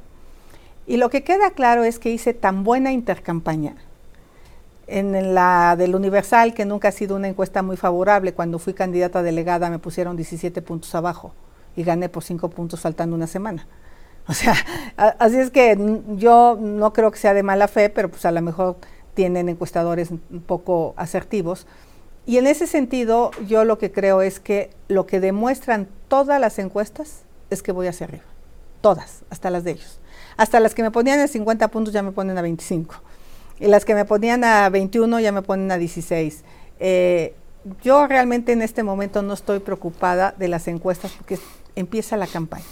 y 0.86 0.98
lo 0.98 1.10
que 1.10 1.24
queda 1.24 1.50
claro 1.50 1.84
es 1.84 1.98
que 1.98 2.10
hice 2.10 2.34
tan 2.34 2.62
buena 2.62 2.92
intercampaña 2.92 3.76
en 4.86 5.34
la 5.34 5.74
del 5.76 5.94
Universal, 5.94 6.54
que 6.54 6.64
nunca 6.64 6.88
ha 6.88 6.92
sido 6.92 7.16
una 7.16 7.28
encuesta 7.28 7.62
muy 7.62 7.76
favorable, 7.76 8.34
cuando 8.34 8.58
fui 8.58 8.72
candidata 8.74 9.22
delegada 9.22 9.68
me 9.70 9.78
pusieron 9.78 10.16
17 10.16 10.62
puntos 10.62 10.94
abajo 10.94 11.34
y 11.74 11.82
gané 11.82 12.08
por 12.08 12.22
5 12.22 12.48
puntos 12.50 12.80
faltando 12.80 13.16
una 13.16 13.26
semana. 13.26 13.66
O 14.28 14.34
sea, 14.34 14.56
así 14.96 15.36
es 15.36 15.52
que 15.52 15.78
yo 16.16 16.58
no 16.60 16.92
creo 16.92 17.12
que 17.12 17.18
sea 17.18 17.32
de 17.32 17.44
mala 17.44 17.68
fe, 17.68 17.90
pero 17.90 18.10
pues 18.10 18.26
a 18.26 18.32
lo 18.32 18.42
mejor 18.42 18.76
tienen 19.14 19.48
encuestadores 19.48 20.10
un 20.10 20.42
poco 20.44 20.94
asertivos. 20.96 21.68
Y 22.26 22.38
en 22.38 22.48
ese 22.48 22.66
sentido, 22.66 23.30
yo 23.46 23.64
lo 23.64 23.78
que 23.78 23.92
creo 23.92 24.22
es 24.22 24.40
que 24.40 24.70
lo 24.88 25.06
que 25.06 25.20
demuestran 25.20 25.86
todas 26.08 26.40
las 26.40 26.58
encuestas 26.58 27.22
es 27.50 27.62
que 27.62 27.70
voy 27.70 27.86
hacia 27.86 28.08
arriba. 28.08 28.24
Todas, 28.80 29.22
hasta 29.30 29.48
las 29.48 29.62
de 29.62 29.70
ellos. 29.72 30.00
Hasta 30.36 30.58
las 30.58 30.74
que 30.74 30.82
me 30.82 30.90
ponían 30.90 31.20
en 31.20 31.28
50 31.28 31.68
puntos 31.68 31.94
ya 31.94 32.02
me 32.02 32.10
ponen 32.10 32.36
a 32.36 32.42
25. 32.42 32.96
Y 33.58 33.66
las 33.66 33.84
que 33.84 33.94
me 33.94 34.04
ponían 34.04 34.44
a 34.44 34.68
21 34.68 35.20
ya 35.20 35.32
me 35.32 35.42
ponen 35.42 35.70
a 35.70 35.78
16. 35.78 36.44
Eh, 36.78 37.34
yo 37.82 38.06
realmente 38.06 38.52
en 38.52 38.62
este 38.62 38.82
momento 38.82 39.22
no 39.22 39.32
estoy 39.32 39.60
preocupada 39.60 40.34
de 40.38 40.48
las 40.48 40.68
encuestas 40.68 41.12
porque 41.12 41.38
empieza 41.74 42.16
la 42.16 42.26
campaña. 42.26 42.64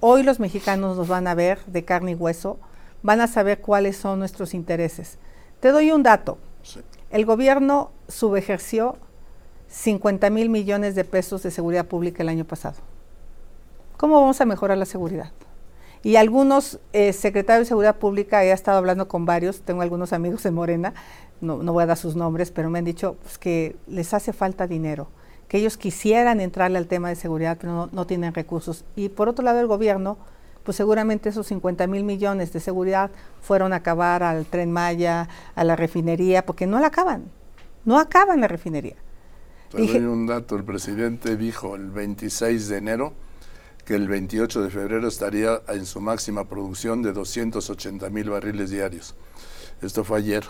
Hoy 0.00 0.22
los 0.22 0.38
mexicanos 0.38 0.96
nos 0.96 1.08
van 1.08 1.26
a 1.26 1.34
ver 1.34 1.58
de 1.66 1.84
carne 1.84 2.12
y 2.12 2.14
hueso, 2.14 2.58
van 3.02 3.20
a 3.20 3.26
saber 3.26 3.60
cuáles 3.60 3.96
son 3.96 4.18
nuestros 4.18 4.54
intereses. 4.54 5.18
Te 5.60 5.72
doy 5.72 5.90
un 5.90 6.02
dato. 6.02 6.38
El 7.10 7.24
gobierno 7.24 7.90
subejerció 8.06 8.96
50 9.68 10.30
mil 10.30 10.50
millones 10.50 10.94
de 10.94 11.04
pesos 11.04 11.42
de 11.42 11.50
seguridad 11.50 11.86
pública 11.86 12.22
el 12.22 12.28
año 12.28 12.44
pasado. 12.44 12.76
¿Cómo 13.96 14.20
vamos 14.20 14.40
a 14.40 14.46
mejorar 14.46 14.78
la 14.78 14.86
seguridad? 14.86 15.32
Y 16.02 16.16
algunos 16.16 16.78
eh, 16.92 17.12
secretarios 17.12 17.66
de 17.66 17.68
Seguridad 17.70 17.96
Pública, 17.96 18.44
he 18.44 18.52
estado 18.52 18.78
hablando 18.78 19.08
con 19.08 19.26
varios, 19.26 19.62
tengo 19.62 19.82
algunos 19.82 20.12
amigos 20.12 20.46
en 20.46 20.54
Morena, 20.54 20.94
no, 21.40 21.58
voy 21.72 21.82
a 21.82 21.86
dar 21.86 21.96
sus 21.96 22.16
nombres, 22.16 22.50
pero 22.50 22.70
me 22.70 22.78
han 22.78 22.84
dicho 22.84 23.16
pues, 23.22 23.38
que 23.38 23.76
les 23.86 24.14
hace 24.14 24.32
falta 24.32 24.66
dinero, 24.66 25.08
que 25.48 25.58
ellos 25.58 25.76
quisieran 25.76 26.40
entrarle 26.40 26.78
al 26.78 26.86
tema 26.86 27.08
de 27.08 27.16
seguridad, 27.16 27.58
pero 27.60 27.88
no, 27.92 28.06
tienen 28.06 28.34
recursos. 28.34 28.84
Y 28.96 29.08
por 29.08 29.28
otro 29.28 29.44
lado, 29.44 29.60
el 29.60 29.66
gobierno, 29.66 30.18
pues 30.64 30.76
seguramente 30.76 31.28
esos 31.28 31.46
50 31.46 31.86
mil 31.86 32.04
millones 32.04 32.52
de 32.52 32.60
seguridad 32.60 33.10
fueron 33.40 33.72
a 33.72 33.76
acabar 33.76 34.22
al 34.22 34.46
tren 34.46 34.72
Maya, 34.72 35.28
a 35.54 35.64
la 35.64 35.76
refinería, 35.76 36.44
porque 36.44 36.66
no 36.66 36.78
la 36.80 36.88
acaban, 36.88 37.24
no 37.84 37.98
acaban 37.98 38.40
la 38.40 38.48
refinería. 38.48 38.96
Te 39.70 39.86
doy 39.86 39.96
un 39.98 40.26
dato, 40.26 40.56
el 40.56 40.64
presidente 40.64 41.36
dijo 41.36 41.76
el 41.76 41.90
26 41.90 42.68
de 42.68 42.76
enero 42.78 43.12
que 43.88 43.94
el 43.94 44.06
28 44.06 44.64
de 44.64 44.68
febrero 44.68 45.08
estaría 45.08 45.62
en 45.68 45.86
su 45.86 46.02
máxima 46.02 46.44
producción 46.44 47.02
de 47.02 47.14
280 47.14 48.10
mil 48.10 48.28
barriles 48.28 48.68
diarios. 48.68 49.14
Esto 49.80 50.04
fue 50.04 50.18
ayer. 50.18 50.44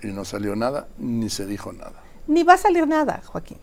Y 0.00 0.12
no 0.12 0.24
salió 0.24 0.54
nada, 0.54 0.86
ni 0.96 1.28
se 1.30 1.44
dijo 1.44 1.72
nada. 1.72 2.04
Ni 2.28 2.44
va 2.44 2.52
a 2.52 2.56
salir 2.56 2.86
nada, 2.86 3.20
Joaquín. 3.26 3.58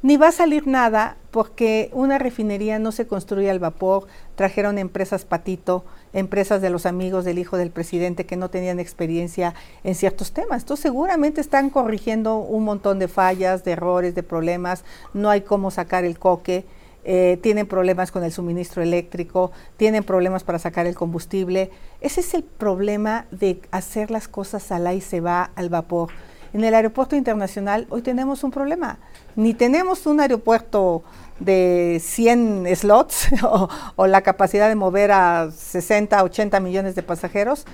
Ni 0.00 0.16
va 0.16 0.28
a 0.28 0.32
salir 0.32 0.68
nada 0.68 1.16
porque 1.32 1.90
una 1.92 2.18
refinería 2.18 2.78
no 2.78 2.92
se 2.92 3.08
construye 3.08 3.50
al 3.50 3.58
vapor. 3.58 4.06
Trajeron 4.36 4.78
empresas 4.78 5.24
patito, 5.24 5.84
empresas 6.12 6.62
de 6.62 6.70
los 6.70 6.86
amigos 6.86 7.24
del 7.24 7.40
hijo 7.40 7.56
del 7.56 7.72
presidente 7.72 8.26
que 8.26 8.36
no 8.36 8.48
tenían 8.48 8.78
experiencia 8.78 9.56
en 9.82 9.96
ciertos 9.96 10.30
temas. 10.30 10.62
Entonces 10.62 10.84
seguramente 10.84 11.40
están 11.40 11.70
corrigiendo 11.70 12.36
un 12.38 12.62
montón 12.62 13.00
de 13.00 13.08
fallas, 13.08 13.64
de 13.64 13.72
errores, 13.72 14.14
de 14.14 14.22
problemas. 14.22 14.84
No 15.14 15.30
hay 15.30 15.40
cómo 15.40 15.72
sacar 15.72 16.04
el 16.04 16.16
coque 16.20 16.64
eh, 17.10 17.38
tienen 17.40 17.66
problemas 17.66 18.12
con 18.12 18.22
el 18.22 18.32
suministro 18.32 18.82
eléctrico, 18.82 19.50
tienen 19.78 20.04
problemas 20.04 20.44
para 20.44 20.58
sacar 20.58 20.86
el 20.86 20.94
combustible. 20.94 21.70
Ese 22.02 22.20
es 22.20 22.34
el 22.34 22.42
problema 22.42 23.24
de 23.30 23.62
hacer 23.70 24.10
las 24.10 24.28
cosas 24.28 24.70
al 24.70 24.94
y 24.94 25.00
se 25.00 25.22
va 25.22 25.50
al 25.54 25.70
vapor. 25.70 26.10
En 26.52 26.64
el 26.64 26.74
aeropuerto 26.74 27.16
internacional 27.16 27.86
hoy 27.88 28.02
tenemos 28.02 28.44
un 28.44 28.50
problema. 28.50 28.98
Ni 29.36 29.54
tenemos 29.54 30.04
un 30.04 30.20
aeropuerto 30.20 31.02
de 31.40 31.98
100 32.04 32.76
slots 32.76 33.28
o, 33.96 34.06
la 34.06 34.20
capacidad 34.20 34.68
de 34.68 34.74
mover 34.74 35.10
a 35.10 35.50
60, 35.50 36.22
80 36.22 36.60
millones 36.60 36.94
de 36.94 37.02
pasajeros. 37.02 37.64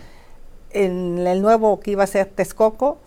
En 0.70 1.18
el 1.26 1.42
nuevo 1.42 1.80
que 1.80 1.90
iba 1.90 2.04
a 2.04 2.06
ser 2.06 2.26
Texcoco, 2.26 2.98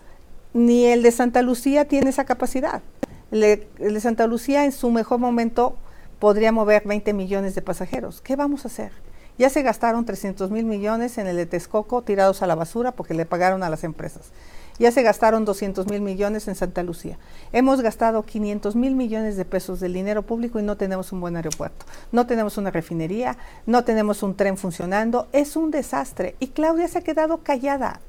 ni 0.52 0.84
el 0.84 1.02
de 1.02 1.10
Santa 1.10 1.40
Lucía 1.40 1.86
tiene 1.86 2.10
esa 2.10 2.26
capacidad. 2.26 2.82
el 3.30 3.66
de 3.78 4.00
Santa 4.02 4.26
Lucía 4.26 4.66
en 4.66 4.72
su 4.72 4.90
mejor 4.90 5.20
momento 5.20 5.78
podría 6.18 6.52
mover 6.52 6.82
20 6.84 7.12
millones 7.12 7.54
de 7.54 7.62
pasajeros. 7.62 8.20
¿Qué 8.20 8.36
vamos 8.36 8.64
a 8.64 8.68
hacer? 8.68 8.92
Ya 9.38 9.50
se 9.50 9.62
gastaron 9.62 10.04
300 10.04 10.50
mil 10.50 10.64
millones 10.64 11.16
en 11.16 11.28
el 11.28 11.36
de 11.36 11.46
Texcoco 11.46 12.02
tirados 12.02 12.42
a 12.42 12.46
la 12.46 12.56
basura 12.56 12.92
porque 12.92 13.14
le 13.14 13.24
pagaron 13.24 13.62
a 13.62 13.70
las 13.70 13.84
empresas. 13.84 14.32
Ya 14.80 14.92
se 14.92 15.02
gastaron 15.02 15.44
200 15.44 15.86
mil 15.86 16.00
millones 16.00 16.46
en 16.48 16.54
Santa 16.54 16.82
Lucía. 16.82 17.18
Hemos 17.52 17.80
gastado 17.80 18.22
500 18.22 18.76
mil 18.76 18.94
millones 18.94 19.36
de 19.36 19.44
pesos 19.44 19.80
del 19.80 19.92
dinero 19.92 20.22
público 20.22 20.58
y 20.58 20.62
no 20.62 20.76
tenemos 20.76 21.12
un 21.12 21.20
buen 21.20 21.36
aeropuerto. 21.36 21.86
No 22.12 22.26
tenemos 22.26 22.58
una 22.58 22.70
refinería, 22.70 23.36
no 23.66 23.84
tenemos 23.84 24.22
un 24.22 24.36
tren 24.36 24.56
funcionando. 24.56 25.28
Es 25.32 25.56
un 25.56 25.70
desastre. 25.70 26.36
Y 26.38 26.48
Claudia 26.48 26.86
se 26.88 26.98
ha 26.98 27.02
quedado 27.02 27.38
callada, 27.38 28.00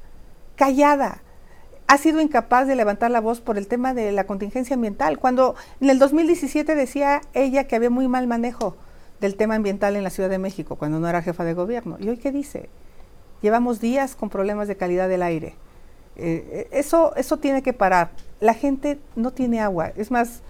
callada 0.56 1.22
ha 1.90 1.98
sido 1.98 2.20
incapaz 2.20 2.68
de 2.68 2.76
levantar 2.76 3.10
la 3.10 3.20
voz 3.20 3.40
por 3.40 3.58
el 3.58 3.66
tema 3.66 3.94
de 3.94 4.12
la 4.12 4.22
contingencia 4.22 4.74
ambiental, 4.74 5.18
cuando 5.18 5.56
en 5.80 5.90
el 5.90 5.98
2017 5.98 6.76
decía 6.76 7.20
ella 7.34 7.64
que 7.64 7.74
había 7.74 7.90
muy 7.90 8.06
mal 8.06 8.28
manejo 8.28 8.76
del 9.20 9.34
tema 9.34 9.56
ambiental 9.56 9.96
en 9.96 10.04
la 10.04 10.10
Ciudad 10.10 10.30
de 10.30 10.38
México, 10.38 10.76
cuando 10.76 11.00
no 11.00 11.08
era 11.08 11.20
jefa 11.20 11.42
de 11.42 11.52
gobierno. 11.52 11.96
¿Y 11.98 12.08
hoy 12.08 12.18
qué 12.18 12.30
dice? 12.30 12.68
Llevamos 13.42 13.80
días 13.80 14.14
con 14.14 14.30
problemas 14.30 14.68
de 14.68 14.76
calidad 14.76 15.08
del 15.08 15.20
aire. 15.24 15.56
Eh, 16.14 16.68
eso, 16.70 17.12
eso 17.16 17.38
tiene 17.38 17.60
que 17.60 17.72
parar. 17.72 18.12
La 18.38 18.54
gente 18.54 19.00
no 19.16 19.32
tiene 19.32 19.60
agua. 19.60 19.90
Es 19.96 20.12
más, 20.12 20.42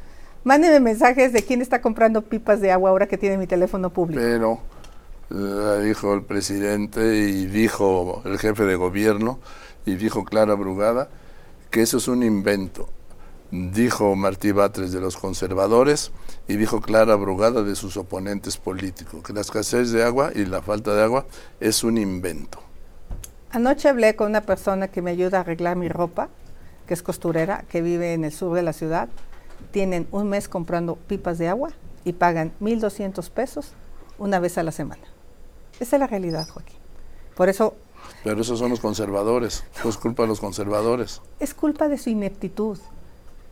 mándenme 0.44 0.78
mensajes 0.78 1.32
de 1.32 1.42
quién 1.42 1.62
está 1.62 1.80
comprando 1.80 2.20
pipas 2.20 2.60
de 2.60 2.70
agua 2.70 2.90
ahora 2.90 3.06
que 3.06 3.16
tiene 3.16 3.38
mi 3.38 3.46
teléfono 3.46 3.88
público. 3.88 4.20
Pero, 4.22 4.60
dijo 5.82 6.12
el 6.12 6.22
presidente 6.22 7.16
y 7.16 7.46
dijo 7.46 8.20
el 8.26 8.38
jefe 8.38 8.64
de 8.64 8.76
gobierno 8.76 9.38
y 9.86 9.94
dijo 9.94 10.26
Clara 10.26 10.52
Brugada 10.52 11.08
que 11.70 11.82
eso 11.82 11.98
es 11.98 12.08
un 12.08 12.22
invento. 12.22 12.88
Dijo 13.50 14.14
Martí 14.14 14.52
Batres 14.52 14.92
de 14.92 15.00
los 15.00 15.16
conservadores 15.16 16.12
y 16.46 16.56
dijo 16.56 16.80
Clara 16.80 17.16
Brugada 17.16 17.62
de 17.62 17.74
sus 17.74 17.96
oponentes 17.96 18.56
políticos, 18.56 19.22
que 19.24 19.32
la 19.32 19.40
escasez 19.40 19.90
de 19.90 20.04
agua 20.04 20.30
y 20.34 20.44
la 20.44 20.62
falta 20.62 20.94
de 20.94 21.02
agua 21.02 21.26
es 21.58 21.82
un 21.82 21.98
invento. 21.98 22.60
Anoche 23.50 23.88
hablé 23.88 24.14
con 24.14 24.28
una 24.28 24.42
persona 24.42 24.88
que 24.88 25.02
me 25.02 25.10
ayuda 25.10 25.38
a 25.38 25.40
arreglar 25.40 25.76
mi 25.76 25.88
ropa, 25.88 26.28
que 26.86 26.94
es 26.94 27.02
costurera, 27.02 27.64
que 27.68 27.82
vive 27.82 28.14
en 28.14 28.24
el 28.24 28.32
sur 28.32 28.54
de 28.54 28.62
la 28.62 28.72
ciudad. 28.72 29.08
Tienen 29.72 30.06
un 30.12 30.28
mes 30.28 30.48
comprando 30.48 30.94
pipas 30.94 31.38
de 31.38 31.48
agua 31.48 31.70
y 32.04 32.12
pagan 32.12 32.52
1.200 32.60 33.28
pesos 33.30 33.72
una 34.18 34.38
vez 34.38 34.58
a 34.58 34.62
la 34.62 34.70
semana. 34.70 35.02
Esa 35.80 35.96
es 35.96 36.00
la 36.00 36.06
realidad, 36.06 36.48
Joaquín. 36.48 36.76
Por 37.34 37.48
eso 37.48 37.74
pero 38.24 38.40
esos 38.40 38.58
son 38.58 38.70
los 38.70 38.80
conservadores, 38.80 39.64
es 39.84 39.96
culpa 39.96 40.22
de 40.24 40.28
los 40.28 40.40
conservadores. 40.40 41.20
Es 41.38 41.54
culpa 41.54 41.88
de 41.88 41.98
su 41.98 42.10
ineptitud. 42.10 42.78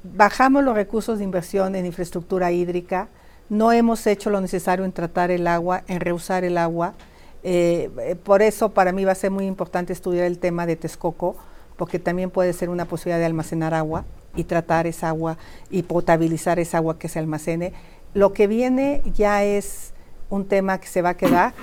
Bajamos 0.03 0.65
los 0.65 0.75
recursos 0.75 1.19
de 1.19 1.25
inversión 1.25 1.75
en 1.75 1.87
infraestructura 1.87 2.53
hídrica, 2.53 3.09
no 3.49 3.73
hemos 3.73 4.07
hecho 4.07 4.31
lo 4.31 4.41
necesario 4.41 4.85
en 4.85 4.93
tratar 4.93 5.31
el 5.31 5.47
agua, 5.47 5.83
en 5.89 6.01
reusar 6.01 6.45
el 6.45 6.59
agua. 6.59 6.95
Eh, 7.43 7.91
eh, 8.01 8.15
por 8.15 8.43
eso 8.43 8.71
para 8.71 8.93
mí 8.93 9.05
va 9.05 9.13
a 9.13 9.15
ser 9.15 9.31
muy 9.31 9.47
importante 9.47 9.93
estudiar 9.93 10.27
el 10.27 10.39
tema 10.39 10.67
de 10.67 10.77
Texcoco, 10.77 11.37
porque 11.77 11.99
también 11.99 12.31
puede 12.31 12.53
ser 12.53 12.69
una 12.69 12.85
posibilidad 12.85 13.19
de 13.19 13.25
almacenar 13.25 13.73
agua 13.73 14.05
y 14.37 14.45
tratar 14.45 14.87
esa 14.87 15.09
agua 15.09 15.39
y 15.71 15.83
potabilizar 15.83 16.59
esa 16.59 16.79
agua 16.79 16.99
que 16.99 17.09
se 17.09 17.19
almacene. 17.19 17.73
Lo 18.13 18.33
que 18.33 18.47
viene 18.47 19.03
ya 19.15 19.45
es 19.45 19.93
un 20.29 20.47
tema 20.47 20.79
que 20.79 20.89
se 20.89 21.01
va 21.01 21.11
a 21.11 21.17
quedar. 21.17 21.55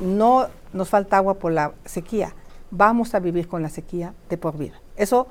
No 0.00 0.48
nos 0.72 0.88
falta 0.88 1.16
agua 1.16 1.34
por 1.34 1.52
la 1.52 1.72
sequía. 1.84 2.34
Vamos 2.70 3.14
a 3.14 3.20
vivir 3.20 3.48
con 3.48 3.62
la 3.62 3.68
sequía 3.68 4.14
de 4.28 4.36
por 4.36 4.58
vida. 4.58 4.80
Eso 4.96 5.26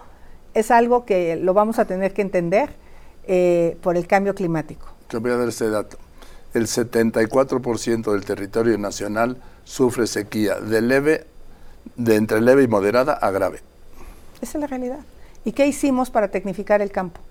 es 0.54 0.72
algo 0.72 1.06
que 1.06 1.36
lo 1.36 1.54
vamos 1.54 1.80
a 1.80 1.86
tener 1.86 2.14
que 2.14 2.22
entender 2.22 2.70
eh, 3.28 3.78
por 3.82 3.98
el 3.98 4.08
cambio 4.08 4.34
climático. 4.34 4.88
Yo 5.10 5.22
voy 5.22 5.32
a 5.32 5.38
dar 5.38 5.48
este 5.48 5.70
dato. 5.70 5.98
El 6.54 6.66
74% 6.66 8.12
del 8.12 8.26
territorio 8.26 8.78
nacional 8.78 9.38
sufre 9.64 10.08
sequía 10.08 10.56
de 10.56 10.82
leve, 10.82 11.28
de 11.96 12.16
entre 12.16 12.42
leve 12.42 12.64
y 12.64 12.68
moderada 12.68 13.14
a 13.14 13.30
grave. 13.32 13.62
Esa 14.42 14.58
es 14.58 14.62
la 14.62 14.68
realidad. 14.68 15.00
¿Y 15.46 15.52
qué 15.52 15.68
hicimos 15.68 16.10
para 16.10 16.30
tecnificar 16.30 16.82
el 16.82 16.92
campo? 16.92 17.22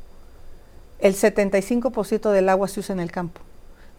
El 0.98 1.14
75% 1.14 2.30
del 2.30 2.48
agua 2.48 2.68
se 2.68 2.80
usa 2.80 2.92
en 2.94 3.00
el 3.00 3.10
campo. 3.10 3.40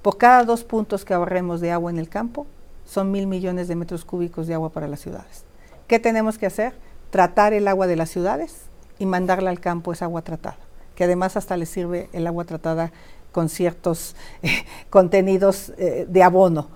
Por 0.01 0.17
cada 0.17 0.43
dos 0.43 0.63
puntos 0.63 1.03
que 1.05 1.13
ahorremos 1.13 1.61
de 1.61 1.71
agua 1.71 1.91
en 1.91 1.99
el 1.99 2.09
campo, 2.09 2.47
son 2.87 3.11
mil 3.11 3.27
millones 3.27 3.67
de 3.67 3.75
metros 3.75 4.05
cúbicos 4.05 4.47
de 4.47 4.53
agua 4.53 4.69
para 4.69 4.87
las 4.87 5.01
ciudades. 5.01 5.43
¿Qué 5.87 5.99
tenemos 5.99 6.37
que 6.37 6.45
hacer? 6.45 6.73
Tratar 7.11 7.53
el 7.53 7.67
agua 7.67 7.85
de 7.85 7.95
las 7.95 8.09
ciudades 8.09 8.63
y 8.97 9.05
mandarla 9.05 9.49
al 9.49 9.59
campo, 9.59 9.93
esa 9.93 10.05
agua 10.05 10.21
tratada, 10.21 10.57
que 10.95 11.03
además 11.03 11.37
hasta 11.37 11.57
le 11.57 11.65
sirve 11.65 12.09
el 12.13 12.25
agua 12.25 12.45
tratada 12.45 12.91
con 13.31 13.49
ciertos 13.49 14.15
eh, 14.41 14.65
contenidos 14.89 15.73
eh, 15.77 16.05
de 16.09 16.23
abono. 16.23 16.69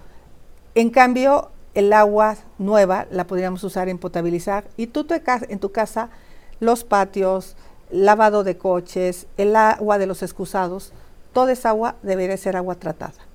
En 0.75 0.89
cambio, 0.89 1.49
el 1.73 1.93
agua 1.93 2.37
nueva 2.57 3.07
la 3.09 3.25
podríamos 3.25 3.63
usar 3.63 3.89
en 3.89 3.97
potabilizar 3.97 4.65
y 4.77 4.87
tú 4.87 5.05
en 5.49 5.59
tu 5.59 5.71
casa, 5.71 6.09
los 6.59 6.83
patios, 6.83 7.55
lavado 7.89 8.43
de 8.43 8.57
coches, 8.57 9.27
el 9.37 9.55
agua 9.55 9.97
de 9.97 10.07
los 10.07 10.23
excusados, 10.23 10.93
toda 11.33 11.53
esa 11.53 11.69
agua 11.69 11.95
debería 12.03 12.37
ser 12.37 12.57
agua 12.57 12.75
tratada. 12.75 13.30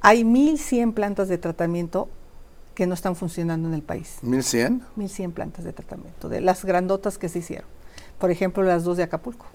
Hay 0.00 0.22
1.100 0.22 0.94
plantas 0.94 1.28
de 1.28 1.38
tratamiento 1.38 2.08
que 2.74 2.86
no 2.86 2.94
están 2.94 3.16
funcionando 3.16 3.68
en 3.68 3.74
el 3.74 3.82
país. 3.82 4.18
¿1.100? 4.22 4.82
1.100 4.96 5.32
plantas 5.32 5.64
de 5.64 5.72
tratamiento, 5.72 6.28
de 6.28 6.40
las 6.40 6.64
grandotas 6.64 7.18
que 7.18 7.28
se 7.28 7.38
hicieron. 7.40 7.66
Por 8.18 8.30
ejemplo, 8.30 8.62
las 8.62 8.84
dos 8.84 8.98
de 8.98 9.02
Acapulco. 9.02 9.46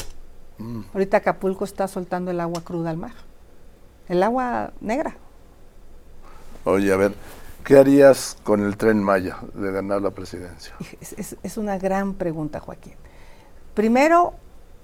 Mm. 0.58 0.82
Ahorita 0.94 1.18
Acapulco 1.18 1.64
está 1.64 1.88
soltando 1.88 2.32
el 2.32 2.40
agua 2.40 2.62
cruda 2.64 2.90
al 2.90 2.98
mar. 2.98 3.14
El 4.10 4.24
agua 4.24 4.74
negra. 4.82 5.16
Oye, 6.64 6.92
a 6.92 6.98
ver, 6.98 7.14
¿qué 7.64 7.78
harías 7.78 8.38
con 8.44 8.64
el 8.64 8.76
tren 8.78 9.02
Maya 9.02 9.38
de 9.54 9.72
ganar 9.72 10.02
la 10.02 10.12
presidencia? 10.12 10.74
Es, 11.00 11.38
es 11.42 11.58
una 11.58 11.78
gran 11.78 12.16
pregunta, 12.16 12.60
Joaquín. 12.60 12.94
Primero, 13.74 14.34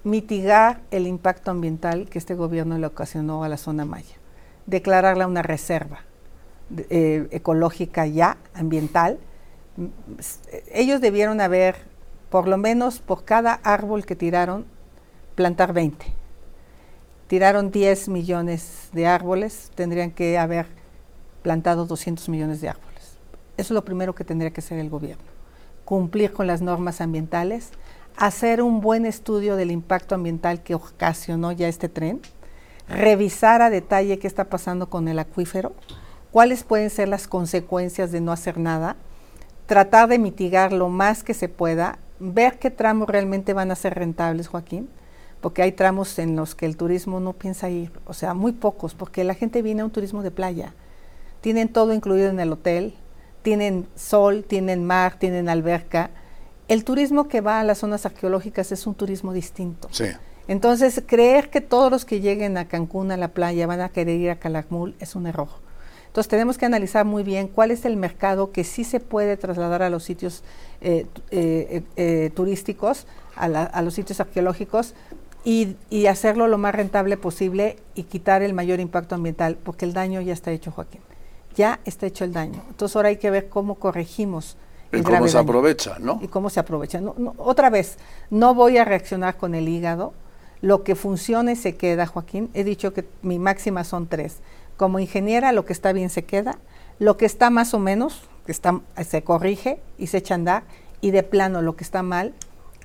mitigar 0.04 0.80
el 0.90 1.06
impacto 1.06 1.50
ambiental 1.50 2.08
que 2.08 2.18
este 2.18 2.34
gobierno 2.34 2.78
le 2.78 2.86
ocasionó 2.86 3.44
a 3.44 3.48
la 3.48 3.56
zona 3.56 3.84
Maya. 3.84 4.16
Declararla 4.68 5.26
una 5.26 5.42
reserva 5.42 6.02
eh, 6.90 7.26
ecológica 7.30 8.06
ya, 8.06 8.36
ambiental. 8.54 9.18
Ellos 10.70 11.00
debieron 11.00 11.40
haber, 11.40 11.76
por 12.30 12.46
lo 12.46 12.58
menos 12.58 13.00
por 13.00 13.24
cada 13.24 13.54
árbol 13.54 14.04
que 14.04 14.14
tiraron, 14.14 14.66
plantar 15.34 15.72
20. 15.72 16.06
Tiraron 17.26 17.70
10 17.70 18.08
millones 18.10 18.90
de 18.92 19.06
árboles, 19.06 19.70
tendrían 19.74 20.10
que 20.10 20.38
haber 20.38 20.66
plantado 21.42 21.86
200 21.86 22.28
millones 22.28 22.60
de 22.60 22.68
árboles. 22.68 23.18
Eso 23.56 23.72
es 23.72 23.74
lo 23.74 23.84
primero 23.84 24.14
que 24.14 24.24
tendría 24.24 24.50
que 24.50 24.60
hacer 24.60 24.78
el 24.78 24.90
gobierno. 24.90 25.24
Cumplir 25.84 26.32
con 26.32 26.46
las 26.46 26.60
normas 26.60 27.00
ambientales, 27.00 27.70
hacer 28.16 28.60
un 28.60 28.80
buen 28.80 29.06
estudio 29.06 29.56
del 29.56 29.70
impacto 29.70 30.14
ambiental 30.14 30.62
que 30.62 30.74
ocasionó 30.74 31.52
ya 31.52 31.68
este 31.68 31.88
tren, 31.88 32.20
revisar 32.88 33.62
a 33.62 33.70
detalle 33.70 34.18
qué 34.18 34.26
está 34.26 34.44
pasando 34.44 34.88
con 34.88 35.08
el 35.08 35.18
acuífero, 35.18 35.72
cuáles 36.30 36.64
pueden 36.64 36.90
ser 36.90 37.08
las 37.08 37.28
consecuencias 37.28 38.12
de 38.12 38.20
no 38.20 38.32
hacer 38.32 38.58
nada, 38.58 38.96
tratar 39.66 40.08
de 40.08 40.18
mitigar 40.18 40.72
lo 40.72 40.88
más 40.88 41.22
que 41.22 41.34
se 41.34 41.48
pueda, 41.48 41.98
ver 42.18 42.58
qué 42.58 42.70
tramos 42.70 43.08
realmente 43.08 43.52
van 43.52 43.70
a 43.70 43.76
ser 43.76 43.94
rentables, 43.94 44.48
Joaquín, 44.48 44.88
porque 45.40 45.62
hay 45.62 45.72
tramos 45.72 46.18
en 46.18 46.36
los 46.36 46.54
que 46.54 46.66
el 46.66 46.76
turismo 46.76 47.20
no 47.20 47.32
piensa 47.32 47.68
ir, 47.68 47.92
o 48.06 48.14
sea, 48.14 48.34
muy 48.34 48.52
pocos, 48.52 48.94
porque 48.94 49.24
la 49.24 49.34
gente 49.34 49.62
viene 49.62 49.82
a 49.82 49.84
un 49.84 49.90
turismo 49.90 50.22
de 50.22 50.30
playa, 50.30 50.74
tienen 51.40 51.68
todo 51.68 51.92
incluido 51.92 52.30
en 52.30 52.40
el 52.40 52.52
hotel, 52.52 52.94
tienen 53.42 53.86
sol, 53.94 54.44
tienen 54.46 54.84
mar, 54.84 55.18
tienen 55.18 55.48
alberca, 55.48 56.10
el 56.66 56.84
turismo 56.84 57.28
que 57.28 57.40
va 57.40 57.60
a 57.60 57.64
las 57.64 57.78
zonas 57.78 58.04
arqueológicas 58.04 58.72
es 58.72 58.86
un 58.86 58.94
turismo 58.94 59.32
distinto. 59.32 59.88
Sí. 59.90 60.04
Entonces, 60.48 61.02
creer 61.06 61.50
que 61.50 61.60
todos 61.60 61.90
los 61.90 62.04
que 62.04 62.20
lleguen 62.20 62.56
a 62.56 62.66
Cancún, 62.66 63.12
a 63.12 63.16
la 63.16 63.28
playa, 63.28 63.66
van 63.66 63.80
a 63.80 63.90
querer 63.90 64.18
ir 64.18 64.30
a 64.30 64.36
Calakmul 64.36 64.94
es 64.98 65.14
un 65.14 65.26
error. 65.26 65.48
Entonces, 66.06 66.28
tenemos 66.28 66.56
que 66.56 66.64
analizar 66.64 67.04
muy 67.04 67.22
bien 67.22 67.48
cuál 67.48 67.70
es 67.70 67.84
el 67.84 67.96
mercado 67.96 68.50
que 68.50 68.64
sí 68.64 68.82
se 68.82 68.98
puede 68.98 69.36
trasladar 69.36 69.82
a 69.82 69.90
los 69.90 70.04
sitios 70.04 70.42
eh, 70.80 71.06
eh, 71.30 71.82
eh, 71.96 72.30
turísticos, 72.34 73.06
a, 73.36 73.82
los 73.82 73.94
sitios 73.94 74.18
arqueológicos, 74.20 74.94
y, 75.44 75.76
y, 75.88 76.06
hacerlo 76.06 76.48
lo 76.48 76.58
más 76.58 76.74
rentable 76.74 77.16
posible 77.16 77.76
y 77.94 78.02
quitar 78.02 78.42
el 78.42 78.54
mayor 78.54 78.80
impacto 78.80 79.14
ambiental, 79.14 79.56
porque 79.62 79.84
el 79.84 79.92
daño 79.92 80.20
ya 80.20 80.32
está 80.32 80.50
hecho, 80.50 80.72
Joaquín. 80.72 81.00
Ya 81.54 81.78
está 81.84 82.06
hecho 82.06 82.24
el 82.24 82.32
daño. 82.32 82.60
Entonces, 82.68 82.96
ahora 82.96 83.10
hay 83.10 83.18
que 83.18 83.30
ver 83.30 83.48
cómo 83.48 83.76
corregimos 83.76 84.56
y 84.92 85.02
cómo 85.02 85.28
se 85.28 85.38
aprovecha, 85.38 85.98
¿no? 85.98 86.18
Y 86.22 86.28
cómo 86.28 86.50
se 86.50 86.60
aprovecha. 86.60 87.00
otra 87.36 87.70
vez, 87.70 87.98
no 88.30 88.54
voy 88.54 88.78
a 88.78 88.84
reaccionar 88.84 89.36
con 89.36 89.54
el 89.54 89.68
hígado. 89.68 90.14
Lo 90.60 90.82
que 90.82 90.94
funcione 90.94 91.56
se 91.56 91.76
queda, 91.76 92.06
Joaquín. 92.06 92.50
He 92.54 92.64
dicho 92.64 92.92
que 92.92 93.06
mi 93.22 93.38
máxima 93.38 93.84
son 93.84 94.06
tres. 94.08 94.38
Como 94.76 94.98
ingeniera, 94.98 95.52
lo 95.52 95.64
que 95.64 95.72
está 95.72 95.92
bien 95.92 96.10
se 96.10 96.24
queda. 96.24 96.58
Lo 96.98 97.16
que 97.16 97.26
está 97.26 97.50
más 97.50 97.74
o 97.74 97.78
menos, 97.78 98.22
que 98.44 98.52
está, 98.52 98.80
se 99.06 99.22
corrige 99.22 99.80
y 99.98 100.08
se 100.08 100.18
echa 100.18 100.34
a 100.34 100.36
andar. 100.36 100.62
Y 101.00 101.10
de 101.12 101.22
plano, 101.22 101.62
lo 101.62 101.76
que 101.76 101.84
está 101.84 102.02
mal, 102.02 102.34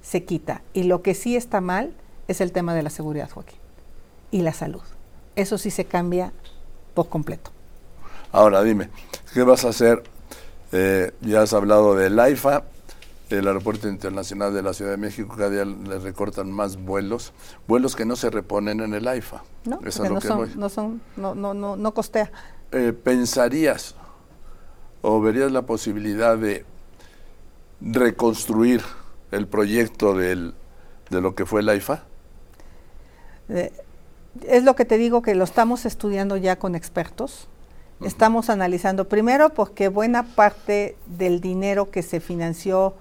se 0.01 0.23
quita. 0.23 0.61
Y 0.73 0.83
lo 0.83 1.01
que 1.01 1.15
sí 1.15 1.35
está 1.35 1.61
mal 1.61 1.93
es 2.27 2.41
el 2.41 2.51
tema 2.51 2.75
de 2.75 2.83
la 2.83 2.89
seguridad, 2.89 3.29
Joaquín. 3.29 3.59
Y 4.31 4.41
la 4.41 4.53
salud. 4.53 4.81
Eso 5.35 5.57
sí 5.57 5.71
se 5.71 5.85
cambia 5.85 6.31
por 6.93 7.09
completo. 7.09 7.51
Ahora 8.31 8.63
dime, 8.63 8.89
¿qué 9.33 9.43
vas 9.43 9.65
a 9.65 9.69
hacer 9.69 10.03
eh, 10.75 11.11
ya 11.21 11.43
has 11.43 11.53
hablado 11.53 11.95
del 11.95 12.19
AIFA, 12.19 12.63
el 13.39 13.47
Aeropuerto 13.47 13.87
Internacional 13.87 14.53
de 14.53 14.61
la 14.61 14.73
Ciudad 14.73 14.91
de 14.91 14.97
México, 14.97 15.35
cada 15.37 15.49
día 15.49 15.65
le 15.65 15.99
recortan 15.99 16.51
más 16.51 16.77
vuelos, 16.77 17.33
vuelos 17.67 17.95
que 17.95 18.05
no 18.05 18.15
se 18.15 18.29
reponen 18.29 18.79
en 18.81 18.93
el 18.93 19.07
AIFA. 19.07 19.43
No, 19.65 19.79
no, 19.81 19.91
son, 19.91 20.59
no, 20.59 20.69
son, 20.69 21.01
no, 21.15 21.35
no, 21.35 21.53
no, 21.53 21.75
no 21.75 21.93
costea. 21.93 22.31
Eh, 22.71 22.93
¿Pensarías 22.93 23.95
o 25.01 25.21
verías 25.21 25.51
la 25.51 25.63
posibilidad 25.63 26.37
de 26.37 26.65
reconstruir 27.81 28.81
el 29.31 29.47
proyecto 29.47 30.15
del, 30.15 30.53
de 31.09 31.21
lo 31.21 31.35
que 31.35 31.45
fue 31.45 31.61
el 31.61 31.69
AIFA? 31.69 32.03
Eh, 33.49 33.71
es 34.47 34.63
lo 34.63 34.75
que 34.75 34.85
te 34.85 34.97
digo 34.97 35.21
que 35.21 35.35
lo 35.35 35.43
estamos 35.43 35.85
estudiando 35.85 36.37
ya 36.37 36.57
con 36.57 36.75
expertos 36.75 37.47
Estamos 38.01 38.49
analizando 38.49 39.07
primero 39.07 39.53
porque 39.53 39.87
buena 39.87 40.23
parte 40.23 40.97
del 41.05 41.39
dinero 41.39 41.89
que 41.89 42.01
se 42.01 42.19
financió, 42.19 42.95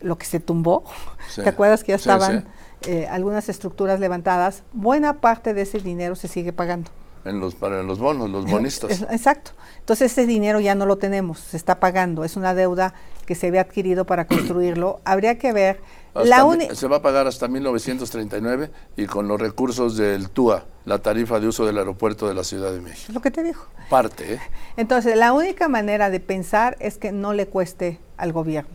lo 0.00 0.18
que 0.18 0.26
se 0.26 0.40
tumbó, 0.40 0.84
¿te 1.34 1.48
acuerdas 1.48 1.84
que 1.84 1.92
ya 1.92 1.96
estaban 1.96 2.46
eh, 2.82 3.06
algunas 3.10 3.48
estructuras 3.48 4.00
levantadas? 4.00 4.62
Buena 4.72 5.20
parte 5.20 5.54
de 5.54 5.62
ese 5.62 5.78
dinero 5.78 6.16
se 6.16 6.28
sigue 6.28 6.52
pagando. 6.52 6.90
En 7.24 7.40
los, 7.40 7.54
para 7.54 7.82
los 7.82 7.98
bonos, 7.98 8.30
los 8.30 8.46
bonistas. 8.46 9.02
Exacto. 9.10 9.50
Entonces 9.80 10.12
ese 10.12 10.26
dinero 10.26 10.60
ya 10.60 10.74
no 10.74 10.86
lo 10.86 10.96
tenemos, 10.96 11.40
se 11.40 11.56
está 11.56 11.80
pagando, 11.80 12.24
es 12.24 12.36
una 12.36 12.54
deuda 12.54 12.94
que 13.26 13.34
se 13.34 13.48
había 13.48 13.62
adquirido 13.62 14.06
para 14.06 14.26
construirlo. 14.28 15.00
Habría 15.04 15.38
que 15.38 15.52
ver 15.52 15.80
se 16.74 16.88
va 16.88 16.96
a 16.96 17.02
pagar 17.02 17.26
hasta 17.26 17.48
1939 17.48 18.70
y 18.96 19.06
con 19.06 19.28
los 19.28 19.40
recursos 19.40 19.96
del 19.96 20.30
TUA, 20.30 20.64
la 20.84 20.98
tarifa 20.98 21.38
de 21.38 21.48
uso 21.48 21.66
del 21.66 21.78
aeropuerto 21.78 22.26
de 22.28 22.34
la 22.34 22.44
Ciudad 22.44 22.72
de 22.72 22.80
México. 22.80 23.12
Lo 23.12 23.20
que 23.20 23.30
te 23.30 23.42
dijo. 23.42 23.66
Parte. 23.88 24.34
¿eh? 24.34 24.40
Entonces, 24.76 25.16
la 25.16 25.32
única 25.32 25.68
manera 25.68 26.10
de 26.10 26.20
pensar 26.20 26.76
es 26.80 26.98
que 26.98 27.12
no 27.12 27.32
le 27.32 27.46
cueste 27.46 28.00
al 28.16 28.32
gobierno. 28.32 28.70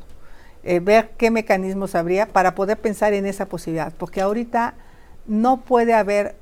Eh, 0.63 0.79
ver 0.79 1.11
qué 1.17 1.29
mecanismos 1.29 1.93
habría 1.95 2.27
para 2.27 2.55
poder 2.55 2.79
pensar 2.79 3.13
en 3.13 3.25
esa 3.25 3.47
posibilidad, 3.47 3.93
porque 3.97 4.21
ahorita 4.21 4.75
no 5.27 5.61
puede 5.61 5.93
haber 5.93 6.35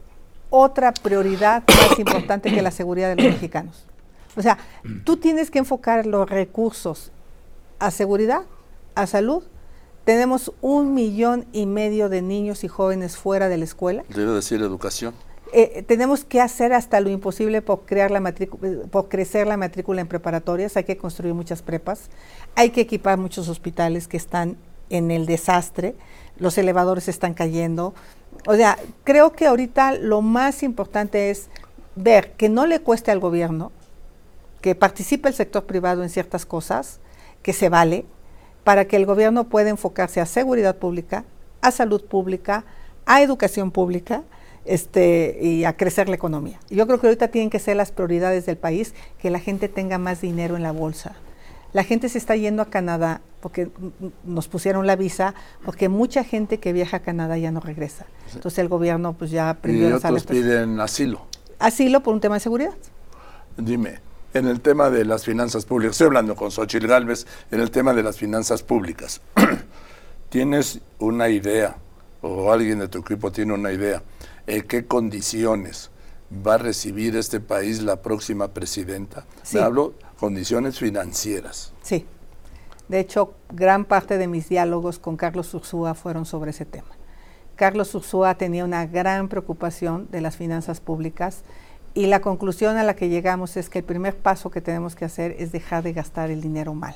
otra 0.49 0.91
prioridad 0.93 1.63
más 1.67 1.97
importante 1.97 2.53
que 2.53 2.61
la 2.61 2.71
seguridad 2.71 3.15
de 3.15 3.23
los 3.23 3.33
mexicanos. 3.33 3.85
O 4.35 4.41
sea, 4.41 4.57
tú 5.03 5.17
tienes 5.17 5.49
que 5.49 5.59
enfocar 5.59 6.05
los 6.05 6.29
recursos 6.29 7.11
a 7.79 7.89
seguridad, 7.89 8.43
a 8.95 9.07
salud 9.07 9.43
tenemos 10.03 10.51
un 10.61 10.93
millón 10.93 11.45
y 11.51 11.65
medio 11.65 12.09
de 12.09 12.21
niños 12.21 12.63
y 12.63 12.67
jóvenes 12.67 13.17
fuera 13.17 13.49
de 13.49 13.57
la 13.57 13.65
escuela. 13.65 14.03
Debe 14.09 14.31
decir 14.33 14.61
educación. 14.61 15.13
Eh, 15.53 15.83
tenemos 15.85 16.23
que 16.23 16.39
hacer 16.39 16.71
hasta 16.71 17.01
lo 17.01 17.09
imposible 17.09 17.61
por, 17.61 17.81
crear 17.81 18.09
la 18.09 18.21
por 18.89 19.09
crecer 19.09 19.47
la 19.47 19.57
matrícula 19.57 19.99
en 19.99 20.07
preparatorias. 20.07 20.77
Hay 20.77 20.85
que 20.85 20.97
construir 20.97 21.33
muchas 21.33 21.61
prepas. 21.61 22.09
Hay 22.55 22.69
que 22.69 22.81
equipar 22.81 23.17
muchos 23.17 23.49
hospitales 23.49 24.07
que 24.07 24.15
están 24.15 24.55
en 24.89 25.11
el 25.11 25.25
desastre. 25.25 25.95
Los 26.37 26.57
elevadores 26.57 27.09
están 27.09 27.33
cayendo. 27.33 27.93
O 28.47 28.55
sea, 28.55 28.77
creo 29.03 29.33
que 29.33 29.45
ahorita 29.45 29.93
lo 29.93 30.21
más 30.21 30.63
importante 30.63 31.31
es 31.31 31.49
ver 31.95 32.31
que 32.33 32.47
no 32.47 32.65
le 32.65 32.79
cueste 32.79 33.11
al 33.11 33.19
gobierno, 33.19 33.73
que 34.61 34.73
participe 34.73 35.27
el 35.27 35.35
sector 35.35 35.65
privado 35.65 36.01
en 36.01 36.09
ciertas 36.09 36.45
cosas, 36.45 37.01
que 37.43 37.51
se 37.51 37.67
vale, 37.67 38.05
para 38.63 38.85
que 38.85 38.95
el 38.95 39.05
gobierno 39.05 39.49
pueda 39.49 39.69
enfocarse 39.69 40.21
a 40.21 40.25
seguridad 40.25 40.77
pública, 40.77 41.25
a 41.61 41.71
salud 41.71 42.05
pública, 42.05 42.63
a 43.05 43.21
educación 43.21 43.71
pública 43.71 44.23
este, 44.65 45.37
y 45.41 45.65
a 45.65 45.75
crecer 45.75 46.09
la 46.09 46.15
economía. 46.15 46.59
Yo 46.69 46.85
creo 46.87 46.99
que 46.99 47.07
ahorita 47.07 47.29
tienen 47.29 47.49
que 47.49 47.59
ser 47.59 47.75
las 47.75 47.91
prioridades 47.91 48.45
del 48.45 48.57
país, 48.57 48.93
que 49.19 49.29
la 49.29 49.39
gente 49.39 49.69
tenga 49.69 49.97
más 49.97 50.21
dinero 50.21 50.55
en 50.55 50.63
la 50.63 50.71
bolsa. 50.71 51.15
La 51.73 51.83
gente 51.83 52.09
se 52.09 52.17
está 52.17 52.35
yendo 52.35 52.61
a 52.61 52.65
Canadá 52.65 53.21
porque 53.39 53.69
nos 54.25 54.47
pusieron 54.47 54.85
la 54.87 54.95
visa, 54.95 55.33
porque 55.63 55.89
mucha 55.89 56.23
gente 56.23 56.59
que 56.59 56.73
viaja 56.73 56.97
a 56.97 56.99
Canadá 56.99 57.37
ya 57.37 57.51
no 57.51 57.61
regresa. 57.61 58.05
Entonces 58.33 58.59
el 58.59 58.67
gobierno 58.67 59.13
pues 59.13 59.31
ya 59.31 59.49
aprendió 59.49 59.89
y 59.89 59.93
otros 59.93 60.25
piden 60.25 60.79
asilo. 60.79 61.25
Asilo 61.59 62.03
por 62.03 62.13
un 62.13 62.19
tema 62.19 62.35
de 62.35 62.41
seguridad. 62.41 62.73
Dime, 63.57 63.99
en 64.33 64.47
el 64.47 64.59
tema 64.59 64.89
de 64.89 65.05
las 65.05 65.23
finanzas 65.23 65.65
públicas, 65.65 65.93
estoy 65.93 66.07
hablando 66.07 66.35
con 66.35 66.51
Xochitl 66.51 66.87
Galvez, 66.87 67.25
en 67.51 67.61
el 67.61 67.71
tema 67.71 67.93
de 67.93 68.03
las 68.03 68.17
finanzas 68.17 68.63
públicas, 68.63 69.21
¿tienes 70.29 70.81
una 70.99 71.29
idea 71.29 71.77
o 72.21 72.51
alguien 72.51 72.79
de 72.79 72.87
tu 72.87 72.99
equipo 72.99 73.31
tiene 73.31 73.53
una 73.53 73.71
idea 73.71 74.01
en 74.47 74.61
qué 74.63 74.85
condiciones 74.85 75.91
va 76.45 76.55
a 76.55 76.57
recibir 76.57 77.15
este 77.15 77.39
país 77.39 77.81
la 77.81 78.01
próxima 78.01 78.49
presidenta? 78.49 79.25
Sí. 79.43 79.57
hablo 79.57 79.93
condiciones 80.19 80.79
financieras. 80.79 81.73
Sí. 81.81 82.05
De 82.87 82.99
hecho, 82.99 83.33
gran 83.53 83.85
parte 83.85 84.17
de 84.17 84.27
mis 84.27 84.49
diálogos 84.49 84.99
con 84.99 85.17
Carlos 85.17 85.53
Ursúa 85.53 85.93
fueron 85.93 86.25
sobre 86.25 86.51
ese 86.51 86.65
tema. 86.65 86.89
Carlos 87.55 87.93
Ursúa 87.95 88.35
tenía 88.35 88.65
una 88.65 88.85
gran 88.85 89.29
preocupación 89.29 90.07
de 90.11 90.21
las 90.21 90.35
finanzas 90.35 90.81
públicas 90.81 91.43
y 91.93 92.07
la 92.07 92.21
conclusión 92.21 92.77
a 92.77 92.83
la 92.83 92.95
que 92.95 93.09
llegamos 93.09 93.57
es 93.57 93.69
que 93.69 93.79
el 93.79 93.85
primer 93.85 94.15
paso 94.15 94.49
que 94.49 94.61
tenemos 94.61 94.95
que 94.95 95.05
hacer 95.05 95.35
es 95.39 95.51
dejar 95.51 95.83
de 95.83 95.93
gastar 95.93 96.31
el 96.31 96.41
dinero 96.41 96.73
mal. 96.73 96.95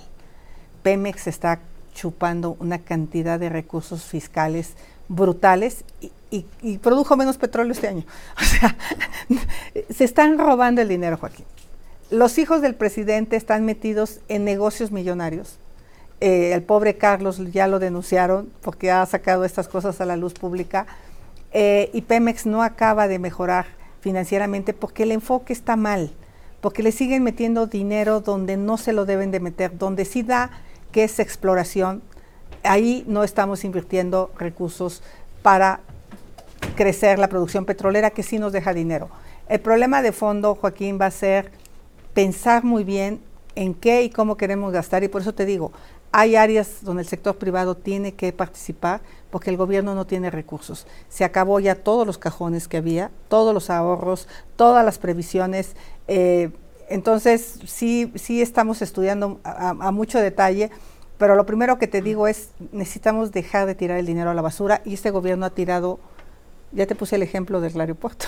Pemex 0.84 1.27
está 1.27 1.60
chupando 1.93 2.58
una 2.60 2.79
cantidad 2.79 3.39
de 3.39 3.49
recursos 3.49 4.03
fiscales 4.03 4.75
brutales 5.07 5.83
y, 6.31 6.77
produjo 6.79 7.15
menos 7.15 7.37
petróleo 7.37 7.71
este 7.71 7.87
año. 7.87 8.03
O 8.41 8.43
sea, 8.43 8.75
se 9.89 10.03
están 10.03 10.37
robando 10.37 10.81
el 10.81 10.89
dinero, 10.89 11.17
Joaquín. 11.17 11.45
Los 12.11 12.37
hijos 12.37 12.61
del 12.61 12.75
presidente 12.75 13.35
están 13.35 13.65
metidos 13.65 14.19
en 14.27 14.43
negocios 14.43 14.91
millonarios. 14.91 15.57
Eh, 16.21 16.53
el 16.53 16.61
pobre 16.63 16.97
Carlos 16.97 17.39
ya 17.51 17.67
lo 17.67 17.79
denunciaron 17.79 18.49
porque 18.61 18.91
ha 18.91 19.05
sacado 19.05 19.43
estas 19.43 19.67
cosas 19.67 19.99
a 19.99 20.05
la 20.05 20.15
luz 20.15 20.33
pública 20.33 20.85
eh, 21.51 21.89
y 21.93 22.01
Pemex 22.01 22.45
no 22.45 22.63
acaba 22.63 23.07
de 23.07 23.19
mejorar 23.19 23.65
financieramente 24.01 24.73
porque 24.73 25.03
el 25.03 25.11
enfoque 25.11 25.51
está 25.51 25.75
mal, 25.75 26.11
porque 26.61 26.83
le 26.83 26.91
siguen 26.91 27.23
metiendo 27.23 27.67
dinero 27.67 28.21
donde 28.21 28.55
no 28.55 28.77
se 28.77 28.93
lo 28.93 29.05
deben 29.05 29.31
de 29.31 29.39
meter, 29.39 29.77
donde 29.77 30.05
sí 30.05 30.21
da 30.21 30.51
que 30.91 31.03
es 31.03 31.19
exploración, 31.19 32.01
ahí 32.65 33.04
no 33.08 33.23
estamos 33.23 33.63
invirtiendo 33.63 34.32
recursos 34.38 35.01
para 35.41 35.80
crecer 36.75 37.19
la 37.19 37.28
producción 37.28 37.65
petrolera 37.65 38.10
que 38.10 38.23
sí 38.23 38.39
nos 38.39 38.51
deja 38.51 38.73
dinero. 38.73 39.10
El 39.47 39.60
problema 39.60 40.01
de 40.01 40.12
fondo, 40.12 40.56
Joaquín, 40.56 40.99
va 40.99 41.06
a 41.08 41.12
ser 41.12 41.51
pensar 42.13 42.63
muy 42.63 42.84
bien 42.84 43.21
en 43.56 43.73
qué 43.73 44.04
y 44.04 44.10
cómo 44.10 44.38
queremos 44.38 44.73
gastar 44.73 45.04
y 45.04 45.08
por 45.08 45.21
eso 45.21 45.34
te 45.34 45.45
digo, 45.45 45.71
hay 46.12 46.38
áreas 46.38 46.78
donde 46.82 47.04
el 47.04 47.08
sector 47.10 47.38
privado 47.38 47.75
tiene 47.75 48.13
que 48.13 48.32
participar 48.32 49.01
porque 49.30 49.49
el 49.49 49.58
gobierno 49.58 49.95
no 49.95 50.08
tiene 50.08 50.32
recursos. 50.32 50.88
Se 51.10 51.25
acabó 51.25 51.60
ya 51.60 51.75
todos 51.75 52.08
los 52.08 52.17
cajones 52.17 52.69
que 52.69 52.78
había, 52.78 53.12
todos 53.28 53.54
los 53.54 53.69
ahorros, 53.69 54.30
todas 54.56 54.86
las 54.86 54.97
previsiones. 54.97 55.75
Eh, 56.08 56.51
entonces, 56.88 57.60
sí, 57.65 58.13
sí 58.15 58.41
estamos 58.41 58.82
estudiando 58.82 59.41
a, 59.43 59.91
mucho 59.91 60.19
detalle, 60.19 60.71
pero 61.17 61.36
lo 61.36 61.45
primero 61.45 61.78
que 61.78 61.88
te 61.88 62.01
digo 62.01 62.28
es, 62.28 62.49
necesitamos 62.71 63.32
dejar 63.32 63.67
de 63.67 63.75
tirar 63.75 63.97
el 63.97 64.06
dinero 64.06 64.30
a 64.30 64.34
la 64.34 64.41
basura 64.41 64.82
y 64.84 64.93
este 64.93 65.12
gobierno 65.12 65.45
ha 65.45 65.49
tirado, 65.49 65.99
ya 66.71 66.86
te 66.86 66.95
puse 66.95 67.15
el 67.15 67.23
ejemplo 67.23 67.62
del 67.62 67.80
aeropuerto, 67.80 68.28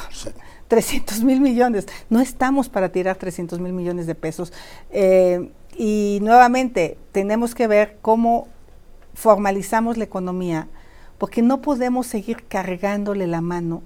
300 0.67 1.23
mil 1.23 1.41
millones. 1.41 1.88
No 2.10 2.21
estamos 2.21 2.69
para 2.69 2.89
tirar 2.89 3.17
300 3.17 3.60
mil 3.60 3.73
millones 3.73 4.08
de 4.08 4.15
pesos. 4.15 4.54
Eh, 4.91 5.52
y 5.76 6.19
nuevamente, 6.21 6.97
tenemos 7.12 7.56
que 7.56 7.67
ver 7.67 7.97
cómo 8.02 8.47
formalizamos 9.13 9.97
la 9.97 10.06
economía, 10.06 10.67
porque 11.17 11.41
no 11.41 11.62
podemos 11.62 12.08
seguir 12.08 12.45
cargándole 12.47 13.28
la 13.28 13.41
mano 13.41 13.82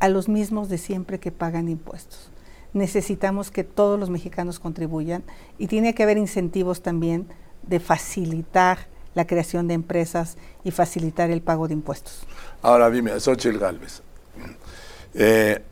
a 0.00 0.08
los 0.08 0.28
mismos 0.28 0.68
de 0.68 0.78
siempre 0.78 1.20
que 1.20 1.30
pagan 1.30 1.68
impuestos. 1.68 2.30
Necesitamos 2.72 3.50
que 3.50 3.62
todos 3.62 4.00
los 4.00 4.10
mexicanos 4.10 4.58
contribuyan 4.58 5.22
y 5.58 5.68
tiene 5.68 5.94
que 5.94 6.02
haber 6.02 6.18
incentivos 6.18 6.82
también 6.82 7.28
de 7.66 7.80
facilitar 7.80 8.86
la 9.14 9.26
creación 9.26 9.68
de 9.68 9.74
empresas 9.74 10.36
y 10.64 10.70
facilitar 10.70 11.30
el 11.30 11.40
pago 11.40 11.68
de 11.68 11.74
impuestos. 11.74 12.26
Ahora 12.62 12.90
dime, 12.90 13.18
Xochitl 13.18 13.58
Galvez, 13.58 14.02
eh, 15.14 15.62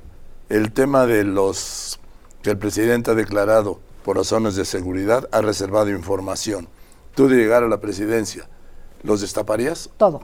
el 0.48 0.72
tema 0.72 1.06
de 1.06 1.24
los 1.24 1.98
que 2.42 2.50
el 2.50 2.58
presidente 2.58 3.10
ha 3.10 3.14
declarado 3.14 3.80
por 4.04 4.16
razones 4.16 4.56
de 4.56 4.64
seguridad, 4.64 5.28
ha 5.32 5.40
reservado 5.40 5.90
información. 5.90 6.68
Tú 7.14 7.28
de 7.28 7.36
llegar 7.36 7.62
a 7.62 7.68
la 7.68 7.80
presidencia, 7.80 8.48
¿los 9.02 9.20
destaparías? 9.20 9.90
Todo. 9.96 10.22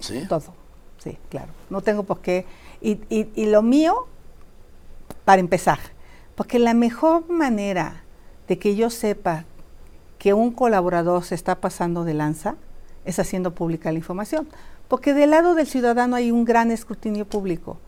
¿Sí? 0.00 0.26
Todo, 0.28 0.54
sí, 0.98 1.18
claro. 1.28 1.52
No 1.70 1.80
tengo 1.80 2.04
por 2.04 2.20
qué. 2.20 2.46
Y, 2.80 3.00
y 3.10 3.46
lo 3.46 3.62
mío, 3.62 4.06
para 5.24 5.40
empezar, 5.40 5.78
porque 6.34 6.58
la 6.58 6.74
mejor 6.74 7.28
manera 7.28 8.04
de 8.46 8.58
que 8.58 8.76
yo 8.76 8.90
sepa 8.90 9.44
que 10.18 10.34
un 10.34 10.52
colaborador 10.52 11.24
se 11.24 11.34
está 11.34 11.60
pasando 11.60 12.04
de 12.04 12.14
lanza 12.14 12.56
es 13.04 13.18
haciendo 13.18 13.54
pública 13.54 13.92
la 13.92 13.98
información. 13.98 14.48
Porque 14.88 15.14
del 15.14 15.30
lado 15.30 15.54
del 15.54 15.66
ciudadano 15.66 16.16
hay 16.16 16.30
un 16.30 16.44
gran 16.44 16.70
escrutinio 16.70 17.26
público 17.26 17.78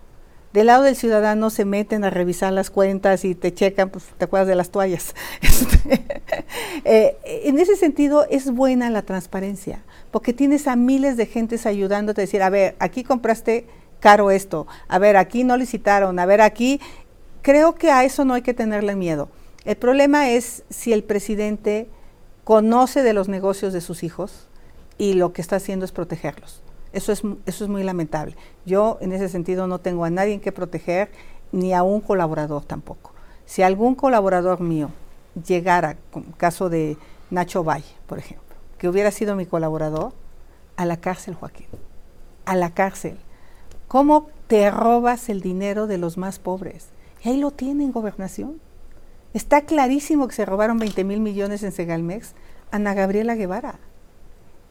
del 0.53 0.67
lado 0.67 0.83
del 0.83 0.97
ciudadano 0.97 1.49
se 1.51 1.65
meten 1.65 2.03
a 2.05 2.11
revisar 2.11 2.53
las 2.53 2.71
cuentas 2.71 3.25
y 3.25 3.35
te 3.35 3.55
checan, 3.55 3.91
pues 3.91 4.07
te 4.19 4.25
acuerdas 4.25 4.49
de 4.49 4.57
las 4.57 4.71
toallas. 4.71 5.15
Este, 5.43 6.05
eh, 6.85 7.19
en 7.45 7.59
ese 7.59 7.77
sentido 7.77 8.27
es 8.31 8.51
buena 8.51 8.91
la 8.91 9.03
transparencia, 9.03 9.83
porque 10.11 10.33
tienes 10.33 10.67
a 10.67 10.75
miles 10.75 11.17
de 11.17 11.27
gentes 11.27 11.67
ayudándote 11.67 12.23
a 12.23 12.25
decir, 12.25 12.43
a 12.43 12.51
ver, 12.51 12.75
aquí 12.79 13.05
compraste 13.05 13.67
caro 14.01 14.31
esto, 14.31 14.67
a 14.89 14.99
ver, 14.99 15.17
aquí 15.17 15.45
no 15.45 15.57
licitaron, 15.57 16.19
a 16.19 16.27
ver, 16.27 16.41
aquí, 16.41 16.81
creo 17.43 17.75
que 17.75 17.91
a 17.91 18.05
eso 18.05 18.25
no 18.25 18.35
hay 18.35 18.43
que 18.43 18.55
tenerle 18.55 18.97
miedo. 18.97 19.29
El 19.65 19.77
problema 19.77 20.31
es 20.31 20.65
si 20.71 20.93
el 20.93 21.05
presidente 21.05 21.89
conoce 22.51 23.05
de 23.05 23.13
los 23.13 23.29
negocios 23.29 23.73
de 23.73 23.81
sus 23.81 24.03
hijos 24.03 24.49
y 24.99 25.13
lo 25.13 25.33
que 25.33 25.41
está 25.41 25.55
haciendo 25.55 25.85
es 25.85 25.93
protegerlos. 25.93 26.63
Eso 26.93 27.13
es, 27.13 27.23
eso 27.47 27.63
es 27.63 27.71
muy 27.71 27.85
lamentable. 27.85 28.35
Yo 28.67 28.99
en 29.01 29.13
ese 29.13 29.29
sentido 29.29 29.69
no 29.69 29.79
tengo 29.79 30.05
a 30.05 30.11
nadie 30.11 30.41
que 30.41 30.51
proteger, 30.51 31.13
ni 31.53 31.75
a 31.75 31.85
un 31.85 32.01
colaborador 32.01 32.65
tampoco. 32.65 33.13
Si 33.47 33.63
algún 33.63 33.95
colaborador 33.95 34.61
mío 34.61 34.91
llegara, 35.47 35.97
como 36.11 36.33
caso 36.33 36.69
de 36.69 36.97
Nacho 37.31 37.63
Valle, 37.63 37.95
por 38.09 38.19
ejemplo, 38.19 38.57
que 38.79 38.89
hubiera 38.89 39.13
sido 39.13 39.37
mi 39.37 39.47
colaborador, 39.47 40.13
a 40.77 40.87
la 40.87 40.97
cárcel, 40.97 41.37
Joaquín, 41.37 41.69
a 42.47 42.57
la 42.57 42.75
cárcel. 42.75 43.17
¿Cómo 43.87 44.27
te 44.49 44.73
robas 44.73 45.29
el 45.29 45.41
dinero 45.41 45.87
de 45.87 45.99
los 45.99 46.19
más 46.19 46.41
pobres? 46.41 46.89
Y 47.23 47.29
ahí 47.29 47.37
lo 47.37 47.53
tienen 47.53 47.93
gobernación. 47.93 48.61
Está 49.33 49.63
clarísimo 49.63 50.27
que 50.29 50.35
se 50.35 50.45
robaron 50.45 50.79
20 50.79 51.05
mil 51.05 51.21
millones 51.21 51.63
en 51.63 51.73
Segalmex. 51.73 52.35
Ana 52.71 52.95
Gabriela 52.95 53.35
Guevara. 53.35 53.79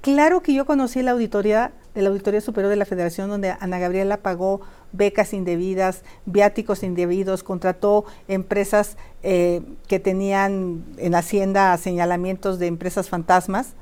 Claro 0.01 0.41
que 0.41 0.53
yo 0.53 0.65
conocí 0.65 1.01
la 1.03 1.11
auditoría 1.11 1.73
de 1.93 2.01
la 2.01 2.09
Auditoría 2.09 2.39
Superior 2.39 2.69
de 2.69 2.77
la 2.77 2.85
Federación, 2.85 3.29
donde 3.29 3.55
Ana 3.59 3.79
Gabriela 3.79 4.17
pagó 4.17 4.61
becas 4.93 5.33
indebidas, 5.33 6.03
viáticos 6.25 6.83
indebidos, 6.83 7.43
contrató 7.43 8.05
empresas 8.27 8.95
eh, 9.23 9.61
que 9.87 9.99
tenían 9.99 10.85
en 10.97 11.15
Hacienda 11.15 11.75
señalamientos 11.77 12.59
de 12.59 12.67
empresas 12.67 13.09
fantasmas 13.09 13.73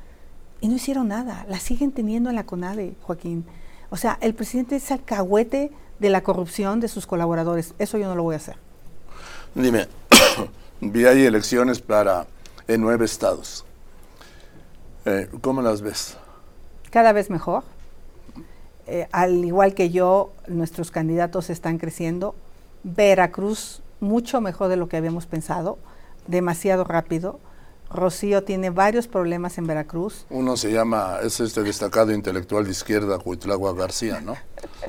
y 0.59 0.69
no 0.69 0.75
hicieron 0.75 1.09
nada. 1.09 1.45
La 1.47 1.59
siguen 1.59 1.91
teniendo 1.91 2.29
en 2.29 2.35
la 2.35 2.45
CONADE, 2.45 2.95
Joaquín. 3.03 3.45
O 3.89 3.97
sea, 3.97 4.17
el 4.21 4.33
presidente 4.33 4.77
es 4.77 4.91
alcahuete 4.91 5.71
de 5.99 6.09
la 6.09 6.21
corrupción 6.21 6.79
de 6.79 6.87
sus 6.87 7.05
colaboradores. 7.05 7.75
Eso 7.77 7.97
yo 7.97 8.07
no 8.07 8.15
lo 8.15 8.23
voy 8.23 8.33
a 8.33 8.37
hacer. 8.37 8.57
Dime, 9.53 9.87
vi 10.81 11.05
ahí 11.05 11.25
elecciones 11.25 11.79
para 11.79 12.27
en 12.67 12.81
nueve 12.81 13.05
estados. 13.05 13.65
Eh, 15.05 15.29
¿Cómo 15.41 15.61
las 15.61 15.81
ves? 15.81 16.17
Cada 16.91 17.13
vez 17.13 17.29
mejor. 17.29 17.63
Eh, 18.87 19.07
al 19.11 19.43
igual 19.43 19.73
que 19.73 19.89
yo, 19.89 20.31
nuestros 20.47 20.91
candidatos 20.91 21.49
están 21.49 21.77
creciendo. 21.77 22.35
Veracruz, 22.83 23.81
mucho 23.99 24.39
mejor 24.41 24.69
de 24.69 24.77
lo 24.77 24.87
que 24.87 24.97
habíamos 24.97 25.25
pensado, 25.25 25.77
demasiado 26.27 26.83
rápido. 26.83 27.39
Rocío 27.89 28.43
tiene 28.43 28.69
varios 28.69 29.07
problemas 29.07 29.57
en 29.57 29.67
Veracruz. 29.67 30.25
Uno 30.29 30.57
se 30.57 30.71
llama, 30.71 31.19
es 31.21 31.39
este 31.39 31.63
destacado 31.63 32.11
intelectual 32.11 32.65
de 32.65 32.71
izquierda, 32.71 33.17
Huitlagua 33.23 33.73
García, 33.73 34.19
¿no? 34.19 34.35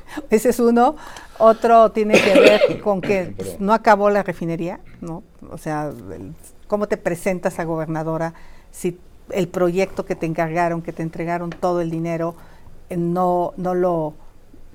Ese 0.30 0.50
es 0.50 0.60
uno. 0.60 0.96
Otro 1.38 1.92
tiene 1.92 2.14
que 2.20 2.34
ver 2.38 2.80
con 2.82 3.00
que 3.00 3.34
no 3.58 3.72
acabó 3.72 4.10
la 4.10 4.22
refinería, 4.22 4.80
¿no? 5.00 5.22
O 5.50 5.58
sea, 5.58 5.92
cómo 6.66 6.88
te 6.88 6.96
presentas 6.96 7.58
a 7.58 7.64
gobernadora 7.64 8.34
si 8.70 8.98
el 9.30 9.48
proyecto 9.48 10.04
que 10.04 10.14
te 10.14 10.26
encargaron, 10.26 10.82
que 10.82 10.92
te 10.92 11.02
entregaron 11.02 11.50
todo 11.50 11.80
el 11.80 11.90
dinero, 11.90 12.34
eh, 12.88 12.96
no, 12.96 13.52
no 13.56 13.74
lo 13.74 14.14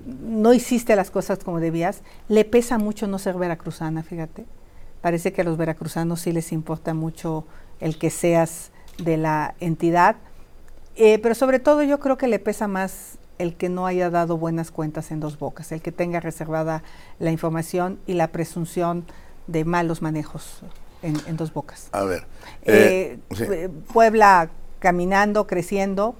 no 0.06 0.52
hiciste 0.52 0.96
las 0.96 1.10
cosas 1.10 1.38
como 1.42 1.60
debías, 1.60 2.02
le 2.28 2.44
pesa 2.44 2.78
mucho 2.78 3.06
no 3.06 3.18
ser 3.18 3.36
veracruzana, 3.36 4.02
fíjate. 4.02 4.44
Parece 5.00 5.32
que 5.32 5.42
a 5.42 5.44
los 5.44 5.56
veracruzanos 5.56 6.20
sí 6.20 6.32
les 6.32 6.52
importa 6.52 6.94
mucho 6.94 7.46
el 7.80 7.98
que 7.98 8.10
seas 8.10 8.70
de 8.98 9.16
la 9.16 9.54
entidad, 9.60 10.16
eh, 10.96 11.18
pero 11.18 11.34
sobre 11.34 11.58
todo 11.58 11.82
yo 11.82 11.98
creo 12.00 12.16
que 12.16 12.28
le 12.28 12.38
pesa 12.38 12.68
más 12.68 13.18
el 13.38 13.54
que 13.54 13.68
no 13.68 13.86
haya 13.86 14.10
dado 14.10 14.36
buenas 14.36 14.70
cuentas 14.70 15.10
en 15.10 15.20
dos 15.20 15.38
bocas, 15.38 15.72
el 15.72 15.80
que 15.80 15.92
tenga 15.92 16.20
reservada 16.20 16.82
la 17.18 17.30
información 17.30 17.98
y 18.06 18.14
la 18.14 18.28
presunción 18.28 19.04
de 19.46 19.64
malos 19.64 20.02
manejos 20.02 20.60
en, 21.02 21.36
dos 21.36 21.52
bocas. 21.52 21.88
A 21.92 22.04
ver. 22.04 22.26
Eh, 22.62 23.18
eh, 23.38 23.68
Puebla 23.92 24.50
caminando, 24.78 25.46
creciendo, 25.46 26.14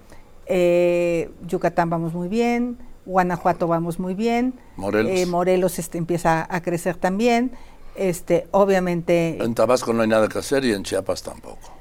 Yucatán 1.46 1.88
vamos 1.88 2.12
muy 2.12 2.29
bien, 2.29 2.79
Guanajuato 3.07 3.68
vamos 3.68 3.98
muy 3.98 4.14
bien. 4.14 4.55
Morelos. 4.77 5.29
Morelos 5.29 5.79
este, 5.79 5.98
empieza 5.98 6.46
a 6.48 6.62
crecer 6.62 6.96
también. 6.96 7.53
Este, 7.96 8.48
obviamente. 8.50 9.42
En 9.42 9.55
Tabasco 9.55 9.92
no 9.92 10.03
hay 10.03 10.09
nada 10.09 10.29
que 10.29 10.38
hacer 10.38 10.64
y 10.64 10.72
en 10.72 10.83
Chiapas 10.83 11.22
tampoco. 11.22 11.72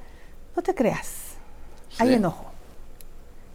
No 0.55 0.61
te 0.61 0.75
creas. 0.75 1.33
Hay 1.97 2.13
enojo. 2.13 2.52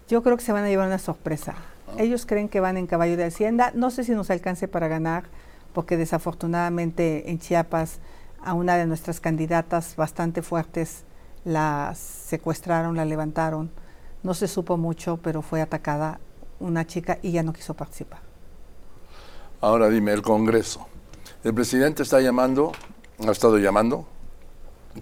Yo 0.08 0.22
creo 0.22 0.38
que 0.38 0.42
se 0.42 0.52
van 0.52 0.64
a 0.64 0.68
llevar 0.68 0.86
una 0.86 0.98
sorpresa. 0.98 1.54
Ah. 1.86 1.96
Ellos 1.98 2.24
creen 2.24 2.48
que 2.48 2.60
van 2.60 2.78
en 2.78 2.86
caballo 2.86 3.16
de 3.18 3.24
Hacienda. 3.24 3.72
No 3.74 3.90
sé 3.90 4.04
si 4.04 4.12
nos 4.12 4.30
alcance 4.30 4.66
para 4.66 4.88
ganar, 4.88 5.24
porque 5.74 5.98
desafortunadamente 5.98 7.30
en 7.30 7.38
Chiapas 7.38 7.98
a 8.42 8.54
una 8.54 8.76
de 8.76 8.86
nuestras 8.86 9.20
candidatas 9.20 9.96
bastante 9.96 10.40
fuertes 10.40 11.04
la 11.44 11.94
secuestraron, 11.94 12.96
la 12.96 13.04
levantaron. 13.04 13.70
No 14.22 14.32
se 14.32 14.48
supo 14.48 14.78
mucho, 14.78 15.18
pero 15.18 15.42
fue 15.42 15.60
atacada 15.60 16.20
una 16.58 16.86
chica 16.86 17.18
y 17.20 17.32
ya 17.32 17.42
no 17.42 17.52
quiso 17.52 17.74
participar. 17.74 18.20
Ahora 19.60 19.90
dime, 19.90 20.12
el 20.12 20.22
Congreso. 20.22 20.86
El 21.44 21.52
presidente 21.52 22.02
está 22.02 22.20
llamando, 22.20 22.72
ha 23.26 23.30
estado 23.30 23.58
llamando 23.58 24.06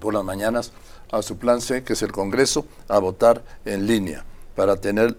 por 0.01 0.13
las 0.13 0.25
mañanas 0.25 0.73
a 1.13 1.23
su 1.23 1.39
plan 1.39 1.61
C, 1.61 1.85
que 1.85 1.93
es 1.93 2.03
el 2.03 2.11
Congreso, 2.11 2.67
a 2.89 2.99
votar 2.99 3.45
en 3.65 3.87
línea 3.87 4.25
para 4.57 4.77
tener 4.77 5.17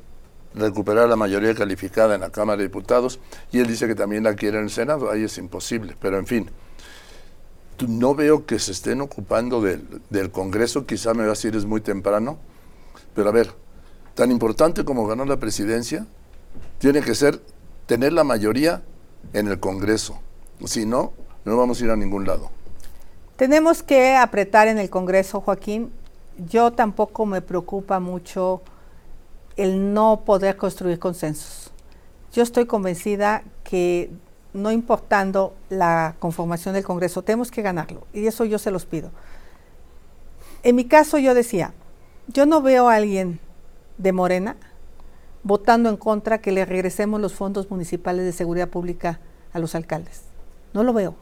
recuperar 0.53 1.07
la 1.07 1.15
mayoría 1.15 1.53
calificada 1.53 2.15
en 2.15 2.21
la 2.21 2.31
Cámara 2.31 2.57
de 2.57 2.63
Diputados 2.63 3.19
y 3.51 3.59
él 3.59 3.67
dice 3.67 3.87
que 3.87 3.95
también 3.95 4.23
la 4.23 4.33
quiere 4.33 4.57
en 4.57 4.65
el 4.65 4.69
Senado, 4.69 5.11
ahí 5.11 5.23
es 5.23 5.37
imposible, 5.37 5.95
pero 6.01 6.17
en 6.17 6.25
fin, 6.25 6.49
no 7.87 8.15
veo 8.15 8.45
que 8.45 8.57
se 8.57 8.71
estén 8.71 9.01
ocupando 9.01 9.61
del, 9.61 10.01
del 10.09 10.31
Congreso, 10.31 10.85
quizá 10.85 11.13
me 11.13 11.19
va 11.19 11.27
a 11.27 11.29
decir 11.29 11.55
es 11.55 11.65
muy 11.65 11.81
temprano, 11.81 12.39
pero 13.13 13.29
a 13.29 13.31
ver, 13.31 13.51
tan 14.15 14.31
importante 14.31 14.83
como 14.83 15.05
ganar 15.05 15.27
la 15.27 15.37
presidencia, 15.37 16.07
tiene 16.79 17.01
que 17.01 17.13
ser 17.13 17.39
tener 17.85 18.13
la 18.13 18.23
mayoría 18.23 18.81
en 19.33 19.47
el 19.47 19.59
Congreso. 19.59 20.19
Si 20.65 20.85
no, 20.85 21.13
no 21.45 21.55
vamos 21.55 21.79
a 21.79 21.85
ir 21.85 21.91
a 21.91 21.95
ningún 21.95 22.25
lado. 22.25 22.49
Tenemos 23.35 23.83
que 23.83 24.15
apretar 24.15 24.67
en 24.67 24.79
el 24.79 24.89
Congreso, 24.89 25.41
Joaquín. 25.41 25.91
Yo 26.49 26.71
tampoco 26.71 27.25
me 27.25 27.41
preocupa 27.41 27.99
mucho 27.99 28.61
el 29.57 29.93
no 29.93 30.21
poder 30.23 30.55
construir 30.55 30.99
consensos. 30.99 31.71
Yo 32.31 32.43
estoy 32.43 32.65
convencida 32.65 33.43
que 33.63 34.11
no 34.53 34.71
importando 34.71 35.53
la 35.69 36.15
conformación 36.19 36.73
del 36.73 36.83
Congreso, 36.83 37.23
tenemos 37.23 37.51
que 37.51 37.61
ganarlo. 37.61 38.07
Y 38.13 38.27
eso 38.27 38.45
yo 38.45 38.59
se 38.59 38.71
los 38.71 38.85
pido. 38.85 39.11
En 40.63 40.75
mi 40.75 40.85
caso 40.85 41.17
yo 41.17 41.33
decía, 41.33 41.73
yo 42.27 42.45
no 42.45 42.61
veo 42.61 42.89
a 42.89 42.95
alguien 42.95 43.39
de 43.97 44.11
Morena 44.11 44.55
votando 45.43 45.89
en 45.89 45.97
contra 45.97 46.39
que 46.39 46.51
le 46.51 46.65
regresemos 46.65 47.21
los 47.21 47.33
fondos 47.33 47.69
municipales 47.69 48.25
de 48.25 48.33
seguridad 48.33 48.69
pública 48.69 49.19
a 49.53 49.59
los 49.59 49.75
alcaldes. 49.75 50.23
No 50.73 50.83
lo 50.83 50.93
veo. 50.93 51.15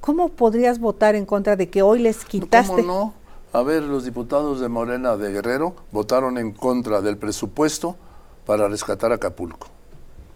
¿Cómo 0.00 0.30
podrías 0.30 0.78
votar 0.78 1.14
en 1.14 1.26
contra 1.26 1.56
de 1.56 1.68
que 1.68 1.82
hoy 1.82 1.98
les 1.98 2.24
quitaste? 2.24 2.74
¿Cómo 2.74 2.82
no? 2.82 3.14
A 3.52 3.62
ver, 3.62 3.82
los 3.82 4.04
diputados 4.04 4.60
de 4.60 4.68
Morena 4.68 5.16
de 5.16 5.32
Guerrero 5.32 5.74
votaron 5.90 6.38
en 6.38 6.52
contra 6.52 7.00
del 7.00 7.16
presupuesto 7.16 7.96
para 8.46 8.68
rescatar 8.68 9.12
Acapulco. 9.12 9.66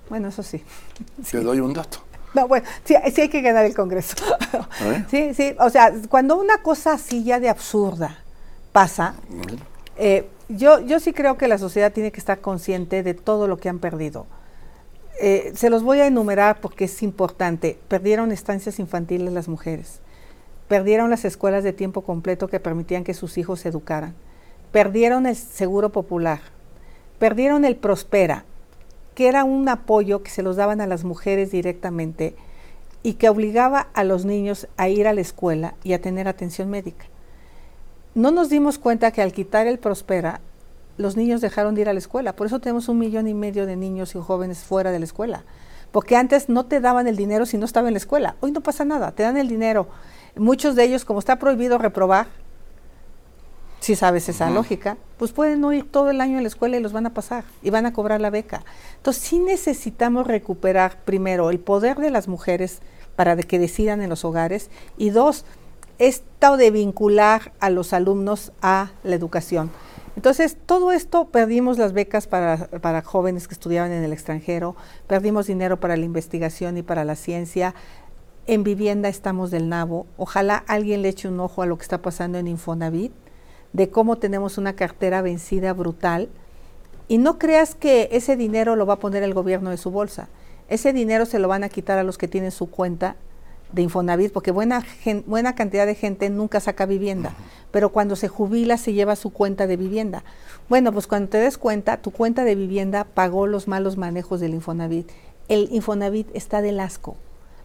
Bueno, 0.09 0.29
eso 0.29 0.43
sí. 0.43 0.63
Te 1.31 1.41
doy 1.41 1.61
un 1.61 1.73
dato. 1.73 1.99
No, 2.35 2.49
bueno, 2.49 2.67
sí, 2.85 2.97
sí, 3.15 3.21
hay 3.21 3.29
que 3.29 3.41
ganar 3.41 3.65
el 3.65 3.75
Congreso. 3.75 4.17
¿Eh? 4.83 5.05
Sí, 5.09 5.35
sí, 5.35 5.55
o 5.61 5.71
sea, 5.71 5.93
cuando 6.09 6.37
una 6.37 6.59
cosa 6.63 6.95
así 6.95 7.23
ya 7.23 7.39
de 7.39 7.49
absurda 7.49 8.19
pasa, 8.73 9.15
eh, 9.97 10.29
yo, 10.49 10.81
yo 10.81 10.99
sí 10.99 11.13
creo 11.13 11.39
que 11.39 11.47
la 11.47 11.59
sociedad 11.59 11.93
tiene 11.93 12.11
que 12.11 12.19
estar 12.19 12.41
consciente 12.41 13.05
de 13.05 13.15
todo 13.15 13.47
lo 13.47 13.59
que 13.59 13.69
han 13.69 13.79
perdido. 13.79 14.27
Eh, 15.21 15.53
se 15.55 15.71
los 15.71 15.85
voy 15.85 16.01
a 16.01 16.07
enumerar 16.07 16.61
porque 16.61 16.87
es 16.87 17.03
importante. 17.05 17.79
Perdieron 17.87 18.33
estancias 18.33 18.81
infantiles 18.81 19.33
las 19.33 19.47
mujeres. 19.47 20.01
Perdieron 20.69 21.11
las 21.11 21.25
escuelas 21.25 21.65
de 21.65 21.73
tiempo 21.73 22.03
completo 22.03 22.49
que 22.49 22.61
permitían 22.61 23.05
que 23.05 23.15
sus 23.15 23.39
hijos 23.39 23.61
se 23.61 23.69
educaran. 23.69 24.15
Perdieron 24.73 25.27
el 25.27 25.37
seguro 25.37 25.91
popular. 25.91 26.41
Perdieron 27.19 27.65
el 27.65 27.77
Prospera, 27.77 28.45
que 29.15 29.29
era 29.29 29.45
un 29.45 29.69
apoyo 29.69 30.23
que 30.23 30.31
se 30.31 30.43
los 30.43 30.57
daban 30.57 30.81
a 30.81 30.87
las 30.87 31.05
mujeres 31.05 31.51
directamente 31.51 32.35
y 33.03 33.15
que 33.15 33.29
obligaba 33.29 33.89
a 33.95 34.05
los 34.05 34.25
niños 34.25 34.67
a 34.77 34.89
ir 34.89 35.07
a 35.07 35.13
la 35.13 35.21
escuela 35.21 35.75
y 35.85 35.93
a 35.93 36.01
tener 36.01 36.27
atención 36.27 36.71
médica 36.71 37.07
no 38.15 38.31
nos 38.31 38.49
dimos 38.49 38.79
cuenta 38.79 39.11
que 39.11 39.23
al 39.23 39.33
quitar 39.33 39.67
el 39.67 39.79
Prospera, 39.79 40.41
los 40.97 41.17
niños 41.17 41.41
dejaron 41.41 41.75
de 41.75 41.81
ir 41.81 41.89
a 41.89 41.93
la 41.93 41.99
escuela. 41.99 42.37
Por 42.37 42.47
eso 42.47 42.61
tenemos 42.61 42.89
un 42.89 42.99
millón 42.99 43.27
y 43.27 43.35
medio 43.35 43.67
de 43.67 43.75
niños 43.75 44.15
y 44.15 44.21
jóvenes 44.21 44.59
fuera 44.59 44.93
de 44.93 45.01
la 45.01 45.05
escuela. 45.05 45.43
Porque 45.91 46.17
antes 46.17 46.49
no 46.49 46.67
te 46.67 46.81
daban 46.81 47.09
el 47.09 47.17
dinero 47.17 47.45
si 47.45 47.59
no 47.59 47.65
estaba 47.65 47.89
en 47.89 47.95
la 47.95 47.99
escuela. 47.99 48.37
Hoy 48.41 48.53
no 48.53 48.61
pasa 48.61 48.85
nada, 48.85 49.11
te 49.13 49.25
dan 49.25 49.37
el 49.37 49.49
dinero. 49.49 49.89
Muchos 50.37 50.75
de 50.75 50.85
ellos, 50.85 51.05
como 51.05 51.19
está 51.19 51.39
prohibido 51.39 51.79
reprobar, 51.79 52.27
si 53.85 53.97
sabes 53.97 54.31
esa 54.31 54.49
lógica, 54.49 54.97
pues 55.19 55.33
pueden 55.33 55.61
no 55.61 55.71
ir 55.73 55.91
todo 55.91 56.09
el 56.09 56.23
año 56.23 56.39
a 56.39 56.41
la 56.41 56.49
escuela 56.49 56.79
y 56.79 56.81
los 56.81 56.95
van 56.95 57.05
a 57.05 57.13
pasar 57.13 57.45
y 57.63 57.69
van 57.69 57.85
a 57.85 57.93
cobrar 57.93 58.19
la 58.19 58.31
beca. 58.31 58.65
Entonces 58.97 59.23
sí 59.23 59.39
necesitamos 59.39 60.27
recuperar 60.27 60.97
primero 61.05 61.51
el 61.51 61.61
poder 61.61 61.99
de 61.99 62.11
las 62.11 62.27
mujeres 62.27 62.81
para 63.15 63.37
que 63.37 63.59
decidan 63.59 64.01
en 64.01 64.09
los 64.09 64.25
hogares 64.25 64.71
y 64.97 65.11
dos, 65.11 65.45
esto 65.99 66.57
de 66.57 66.71
vincular 66.71 67.53
a 67.61 67.69
los 67.69 67.93
alumnos 67.93 68.53
a 68.63 68.93
la 69.03 69.15
educación. 69.15 69.71
Entonces, 70.17 70.57
todo 70.65 70.93
esto 70.93 71.27
perdimos 71.27 71.77
las 71.77 71.93
becas 71.93 72.29
para, 72.29 72.69
para, 72.69 73.03
jóvenes 73.03 73.49
que 73.49 73.55
estudiaban 73.55 73.91
en 73.91 74.05
el 74.05 74.13
extranjero, 74.13 74.77
perdimos 75.09 75.49
dinero 75.49 75.81
para 75.81 75.97
la 75.97 76.05
investigación 76.05 76.77
y 76.77 76.83
para 76.83 77.05
la 77.05 77.17
ciencia. 77.17 77.75
En 78.47 78.63
vivienda 78.63 79.09
estamos 79.09 79.51
del 79.51 79.71
nabo. 79.71 80.07
Ojalá 80.19 80.63
alguien 80.67 81.01
le 81.01 81.09
eche 81.09 81.29
un 81.29 81.41
ojo 81.41 81.63
a 81.63 81.67
lo 81.67 81.79
que 81.79 81.83
está 81.83 82.03
pasando 82.03 82.37
en 82.37 82.47
Infonavit, 82.47 83.13
de 83.73 83.89
cómo 83.89 84.19
tenemos 84.19 84.59
una 84.59 84.77
cartera 84.77 85.23
vencida 85.23 85.73
brutal. 85.73 86.29
Y 87.09 87.17
no 87.17 87.39
creas 87.39 87.75
que 87.75 88.11
ese 88.13 88.37
dinero 88.37 88.77
lo 88.77 88.85
va 88.85 88.95
a 88.95 88.99
poner 88.99 89.23
el 89.23 89.33
gobierno 89.33 89.71
de 89.71 89.79
su 89.79 89.91
bolsa. 89.91 90.29
Ese 90.69 90.93
dinero 90.93 91.25
se 91.25 91.39
lo 91.39 91.49
van 91.49 91.65
a 91.65 91.71
quitar 91.71 91.99
a 91.99 92.03
los 92.03 92.19
que 92.19 92.29
tienen 92.29 92.51
su 92.51 92.71
cuenta 92.71 93.17
de 93.73 93.81
Infonavit, 93.81 94.31
porque 94.31 94.51
buena, 94.51 94.85
buena 95.27 95.55
cantidad 95.55 95.87
de 95.87 95.95
gente 95.95 96.29
nunca 96.29 96.61
saca 96.61 96.85
vivienda, 96.85 97.33
pero 97.71 97.93
cuando 97.93 98.15
se 98.15 98.29
jubila 98.29 98.77
se 98.77 98.93
lleva 98.93 99.17
su 99.17 99.31
cuenta 99.31 99.67
de 99.67 99.79
vivienda. 99.79 100.23
Bueno, 100.69 100.93
pues 100.93 101.07
cuando 101.07 101.31
te 101.31 101.39
des 101.39 101.57
cuenta, 101.57 101.97
tu 101.97 102.11
cuenta 102.11 102.45
de 102.45 102.55
vivienda 102.55 103.05
pagó 103.05 103.47
los 103.47 103.69
malos 103.69 103.97
manejos 103.97 104.41
del 104.41 104.53
Infonavit. 104.53 105.11
El 105.49 105.69
Infonavit 105.73 106.29
está 106.35 106.61
del 106.61 106.79
asco. 106.79 107.17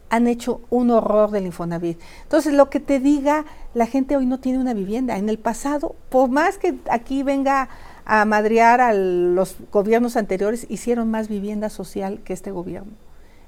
Han 0.09 0.27
hecho 0.27 0.61
un 0.69 0.91
horror 0.91 1.31
del 1.31 1.45
Infonavit. 1.45 1.99
Entonces, 2.23 2.53
lo 2.53 2.69
que 2.69 2.79
te 2.79 2.99
diga, 2.99 3.45
la 3.73 3.85
gente 3.85 4.17
hoy 4.17 4.25
no 4.25 4.39
tiene 4.39 4.59
una 4.59 4.73
vivienda. 4.73 5.17
En 5.17 5.29
el 5.29 5.37
pasado, 5.37 5.95
por 6.09 6.29
más 6.29 6.57
que 6.57 6.75
aquí 6.89 7.23
venga 7.23 7.69
a 8.05 8.25
madrear 8.25 8.81
a 8.81 8.93
los 8.93 9.57
gobiernos 9.71 10.17
anteriores, 10.17 10.65
hicieron 10.69 11.11
más 11.11 11.27
vivienda 11.27 11.69
social 11.69 12.21
que 12.23 12.33
este 12.33 12.51
gobierno. 12.51 12.93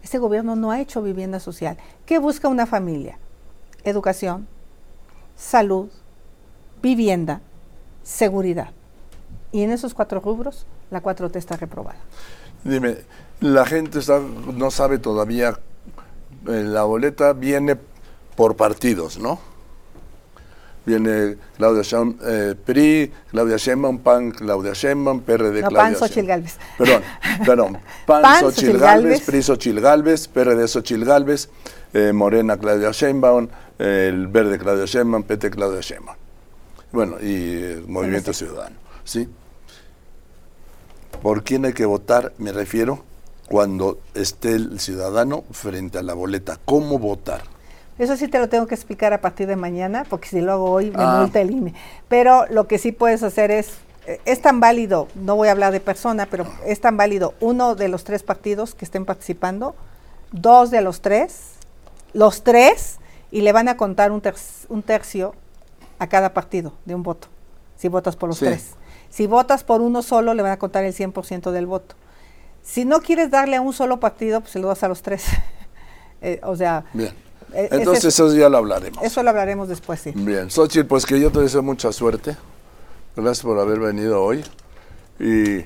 Este 0.04 0.20
gobierno 0.20 0.56
no 0.56 0.72
ha 0.72 0.80
hecho 0.80 1.02
vivienda 1.02 1.40
social. 1.40 1.78
¿Qué 2.06 2.20
busca 2.20 2.48
una 2.48 2.66
familia? 2.66 3.18
Educación, 3.84 4.48
salud, 5.36 5.90
vivienda, 6.82 7.42
seguridad. 8.04 8.70
Y 9.52 9.64
en 9.64 9.72
esos 9.72 9.94
cuatro 9.94 10.20
rubros, 10.20 10.66
la 10.92 11.02
4T 11.02 11.36
está 11.36 11.58
reprobada. 11.58 12.00
Dime, 12.64 12.98
la 13.40 13.66
gente 13.66 14.00
no 14.54 14.72
sabe 14.72 15.00
todavía, 15.00 15.60
la 16.46 16.84
boleta 16.84 17.34
viene 17.34 17.78
por 18.36 18.56
partidos, 18.56 19.18
¿no? 19.20 19.52
viene 20.86 21.38
Claudia 21.58 21.84
Sheinbaum, 21.84 22.18
eh, 22.26 22.56
PRI, 22.66 23.12
Claudia 23.30 23.58
Sheinbaum, 23.58 24.00
PAN, 24.00 24.32
Claudia 24.32 24.74
Sheinbaum, 24.74 25.22
PRD, 25.22 25.62
No, 25.62 25.70
Claudia 25.70 25.78
PAN, 25.78 25.96
Xochitl. 25.96 26.28
Gálvez. 26.28 26.58
Perdón, 26.78 27.02
perdón. 27.46 27.78
PAN, 28.06 28.22
PAN, 28.22 28.40
Xochitl 28.42 28.80
Xochitl. 28.80 29.26
PRI, 29.26 29.44
Xochitl 29.44 29.80
Gálvez, 29.80 30.28
PRD, 30.28 30.68
Xochitl 30.68 31.04
eh, 31.94 32.14
Morena, 32.14 32.58
Claudia 32.58 32.92
Sheinbaum, 32.92 33.48
eh, 33.78 34.08
el 34.10 34.28
Verde, 34.28 34.58
Claudia 34.58 34.86
Sheinbaum, 34.86 35.24
PT, 35.24 35.52
Claudia 35.52 35.82
Sheinbaum. 35.82 36.18
Bueno, 36.92 37.18
y 37.22 37.64
eh, 37.64 37.84
Movimiento 37.88 38.34
Ciudadano, 38.34 38.76
¿sí? 39.04 39.30
¿Por 41.22 41.44
quién 41.44 41.66
hay 41.66 41.74
que 41.74 41.86
votar? 41.86 42.34
Me 42.38 42.52
refiero 42.52 43.04
cuando 43.52 44.00
esté 44.14 44.54
el 44.54 44.80
ciudadano 44.80 45.44
frente 45.52 45.98
a 45.98 46.04
la 46.04 46.14
boleta. 46.14 46.58
¿Cómo 46.64 46.98
votar? 47.00 47.42
Eso 48.00 48.16
sí 48.16 48.30
te 48.30 48.40
lo 48.40 48.48
tengo 48.48 48.66
que 48.66 48.76
explicar 48.76 49.12
a 49.14 49.20
partir 49.20 49.46
de 49.48 49.58
mañana, 49.58 50.06
porque 50.10 50.30
si 50.30 50.40
lo 50.40 50.54
hago 50.54 50.72
hoy 50.72 50.90
me 50.92 51.04
Ah. 51.04 51.18
multa 51.20 51.42
el 51.42 51.52
INE. 51.52 51.74
Pero 52.08 52.46
lo 52.50 52.66
que 52.68 52.78
sí 52.80 52.94
puedes 52.94 53.22
hacer 53.24 53.52
es, 53.52 53.72
eh, 54.08 54.22
es 54.26 54.42
tan 54.42 54.60
válido, 54.62 55.10
no 55.16 55.36
voy 55.36 55.50
a 55.50 55.52
hablar 55.52 55.74
de 55.74 55.82
persona, 55.82 56.28
pero 56.32 56.48
es 56.66 56.80
tan 56.80 56.96
válido 56.96 57.34
uno 57.42 57.76
de 57.76 57.90
los 57.90 58.06
tres 58.06 58.24
partidos 58.24 58.74
que 58.74 58.86
estén 58.86 59.04
participando, 59.06 59.76
dos 60.32 60.72
de 60.72 60.82
los 60.82 61.02
tres, 61.02 61.52
los 62.14 62.44
tres, 62.44 63.00
y 63.32 63.42
le 63.42 63.52
van 63.52 63.68
a 63.68 63.76
contar 63.78 64.12
un, 64.14 64.22
ter- 64.22 64.36
un 64.70 64.82
tercio 64.82 65.36
a 66.00 66.08
cada 66.08 66.34
partido 66.34 66.72
de 66.86 66.96
un 66.96 67.04
voto, 67.04 67.28
si 67.78 67.90
votas 67.90 68.16
por 68.16 68.30
los 68.30 68.38
Sí. 68.38 68.46
tres. 68.46 68.72
Si 69.10 69.28
votas 69.28 69.66
por 69.66 69.82
uno 69.82 70.02
solo, 70.02 70.34
le 70.34 70.42
van 70.42 70.54
a 70.54 70.58
contar 70.58 70.86
el 70.86 70.94
100% 70.94 71.52
del 71.52 71.66
voto. 71.68 71.96
Si 72.64 72.86
no 72.86 73.02
quieres 73.02 73.32
darle 73.32 73.56
a 73.58 73.62
un 73.62 73.74
solo 73.74 74.00
partido, 74.00 74.42
pues 74.42 74.52
se 74.54 74.60
lo 74.60 74.68
das 74.68 74.84
a 74.84 74.88
los 74.88 75.02
tres. 75.02 75.26
Eh, 76.24 76.40
o 76.44 76.56
sea, 76.56 76.84
Bien. 76.94 77.10
eh, 77.52 77.66
ese 77.66 77.76
Entonces 77.78 78.06
es- 78.06 78.14
eso 78.14 78.32
ya 78.36 78.48
lo 78.48 78.58
hablaremos. 78.60 79.04
eso 79.04 79.24
lo 79.24 79.32
hablaremos 79.32 79.68
después, 79.68 80.00
sí. 80.02 80.12
Bien, 80.16 80.52
Xochitl, 80.52 80.86
pues 80.86 81.04
que 81.04 81.20
yo 81.20 81.32
te 81.32 81.40
deseo 81.40 81.64
mucha 81.64 81.92
suerte. 81.92 82.38
Gracias 83.16 83.42
por 83.44 83.58
haber 83.60 83.80
venido 83.80 84.22
hoy. 84.24 84.46
Y 85.20 85.66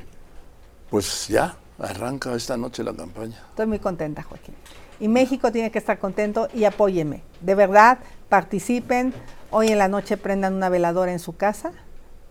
pues 0.90 1.28
ya, 1.28 1.58
arranca 1.78 2.34
esta 2.36 2.56
noche 2.56 2.84
la 2.86 2.94
campaña. 2.94 3.38
Estoy 3.50 3.66
muy 3.66 3.80
contenta, 3.80 4.24
Joaquín. 4.24 4.56
Y 5.02 5.10
México 5.10 5.52
tiene 5.52 5.72
que 5.72 5.80
estar 5.80 6.00
contento 6.00 6.48
y 6.54 6.64
apóyeme. 6.64 7.22
De 7.42 7.54
verdad, 7.54 7.98
participen. 8.30 9.14
Hoy 9.52 9.68
en 9.74 9.78
la 9.78 9.90
noche 9.90 10.16
prendan 10.16 10.54
una 10.54 10.70
veladora 10.70 11.12
en 11.12 11.20
su 11.20 11.36
casa. 11.36 11.74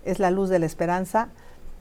Es 0.07 0.19
la 0.19 0.31
luz 0.31 0.49
de 0.49 0.61
la 0.61 0.65
esperanza. 0.65 1.29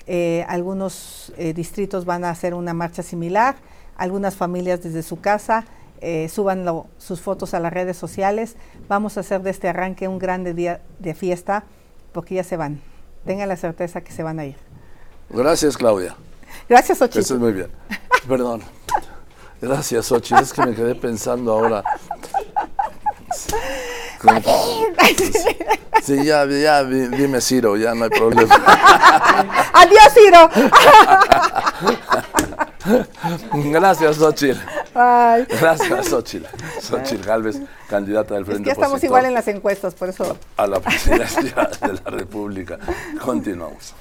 Eh, 0.08 0.46
algunos 0.48 1.32
eh, 1.38 1.54
distritos 1.54 2.06
van 2.06 2.26
a 2.26 2.30
hacer 2.30 2.54
una 2.54 2.74
marcha 2.74 3.04
similar. 3.04 3.56
Algunas 3.96 4.36
familias 4.36 4.82
desde 4.84 5.04
su 5.04 5.20
casa. 5.22 5.66
Eh, 6.02 6.28
suban 6.30 6.66
lo- 6.66 6.88
sus 6.98 7.22
fotos 7.22 7.54
a 7.54 7.60
las 7.60 7.72
redes 7.72 7.96
sociales. 7.96 8.56
Vamos 8.90 9.18
a 9.18 9.22
hacer 9.22 9.42
de 9.42 9.52
este 9.52 9.70
arranque 9.70 10.08
un 10.08 10.20
grande 10.20 10.54
día 10.54 10.82
de 11.00 11.14
fiesta 11.14 11.64
porque 12.12 12.36
ya 12.36 12.44
se 12.44 12.58
van. 12.58 12.82
Tengan 13.26 13.48
la 13.48 13.56
certeza 13.56 14.02
que 14.02 14.12
se 14.12 14.24
van 14.24 14.40
a 14.40 14.46
ir. 14.46 14.58
Gracias, 15.30 15.78
Claudia. 15.78 16.16
Gracias, 16.68 16.98
Eso 16.98 17.06
Ochito. 17.06 17.20
es 17.22 17.32
muy 17.40 17.54
bien. 17.54 17.68
Perdón. 18.28 18.62
Gracias, 19.62 20.08
Xochitl. 20.08 20.42
Es 20.44 20.52
que 20.52 20.66
me 20.66 20.76
quedé 20.76 20.96
pensando 20.96 21.54
ahora. 21.54 21.84
Sí, 26.04 26.24
ya, 26.26 26.46
ya, 26.46 26.84
di- 26.84 27.08
dime 27.10 27.40
Ciro, 27.40 27.78
ya 27.78 27.94
no 27.96 28.04
hay 28.06 28.10
problema. 28.10 28.54
Adiós, 29.74 30.14
Ciro. 30.14 30.50
Gracias, 33.72 34.18
Xochitl. 34.18 34.60
Ay. 34.96 35.46
Gracias, 35.60 36.08
Xochitl. 36.10 36.46
Xochitl 36.82 37.26
Galvez, 37.26 37.60
candidata 37.88 38.34
del 38.34 38.44
Es 38.44 38.48
Frente 38.48 38.64
que 38.64 38.68
ya 38.68 38.72
estamos 38.74 38.92
Opositor 38.94 39.08
igual 39.10 39.26
en 39.26 39.34
las 39.34 39.48
encuestas, 39.48 39.94
por 39.96 40.10
eso. 40.10 40.38
a 40.58 40.68
la 40.68 40.80
presidencia 40.80 41.70
de 41.82 41.94
la 41.94 42.12
República. 42.12 42.78
Continuamos. 43.24 43.94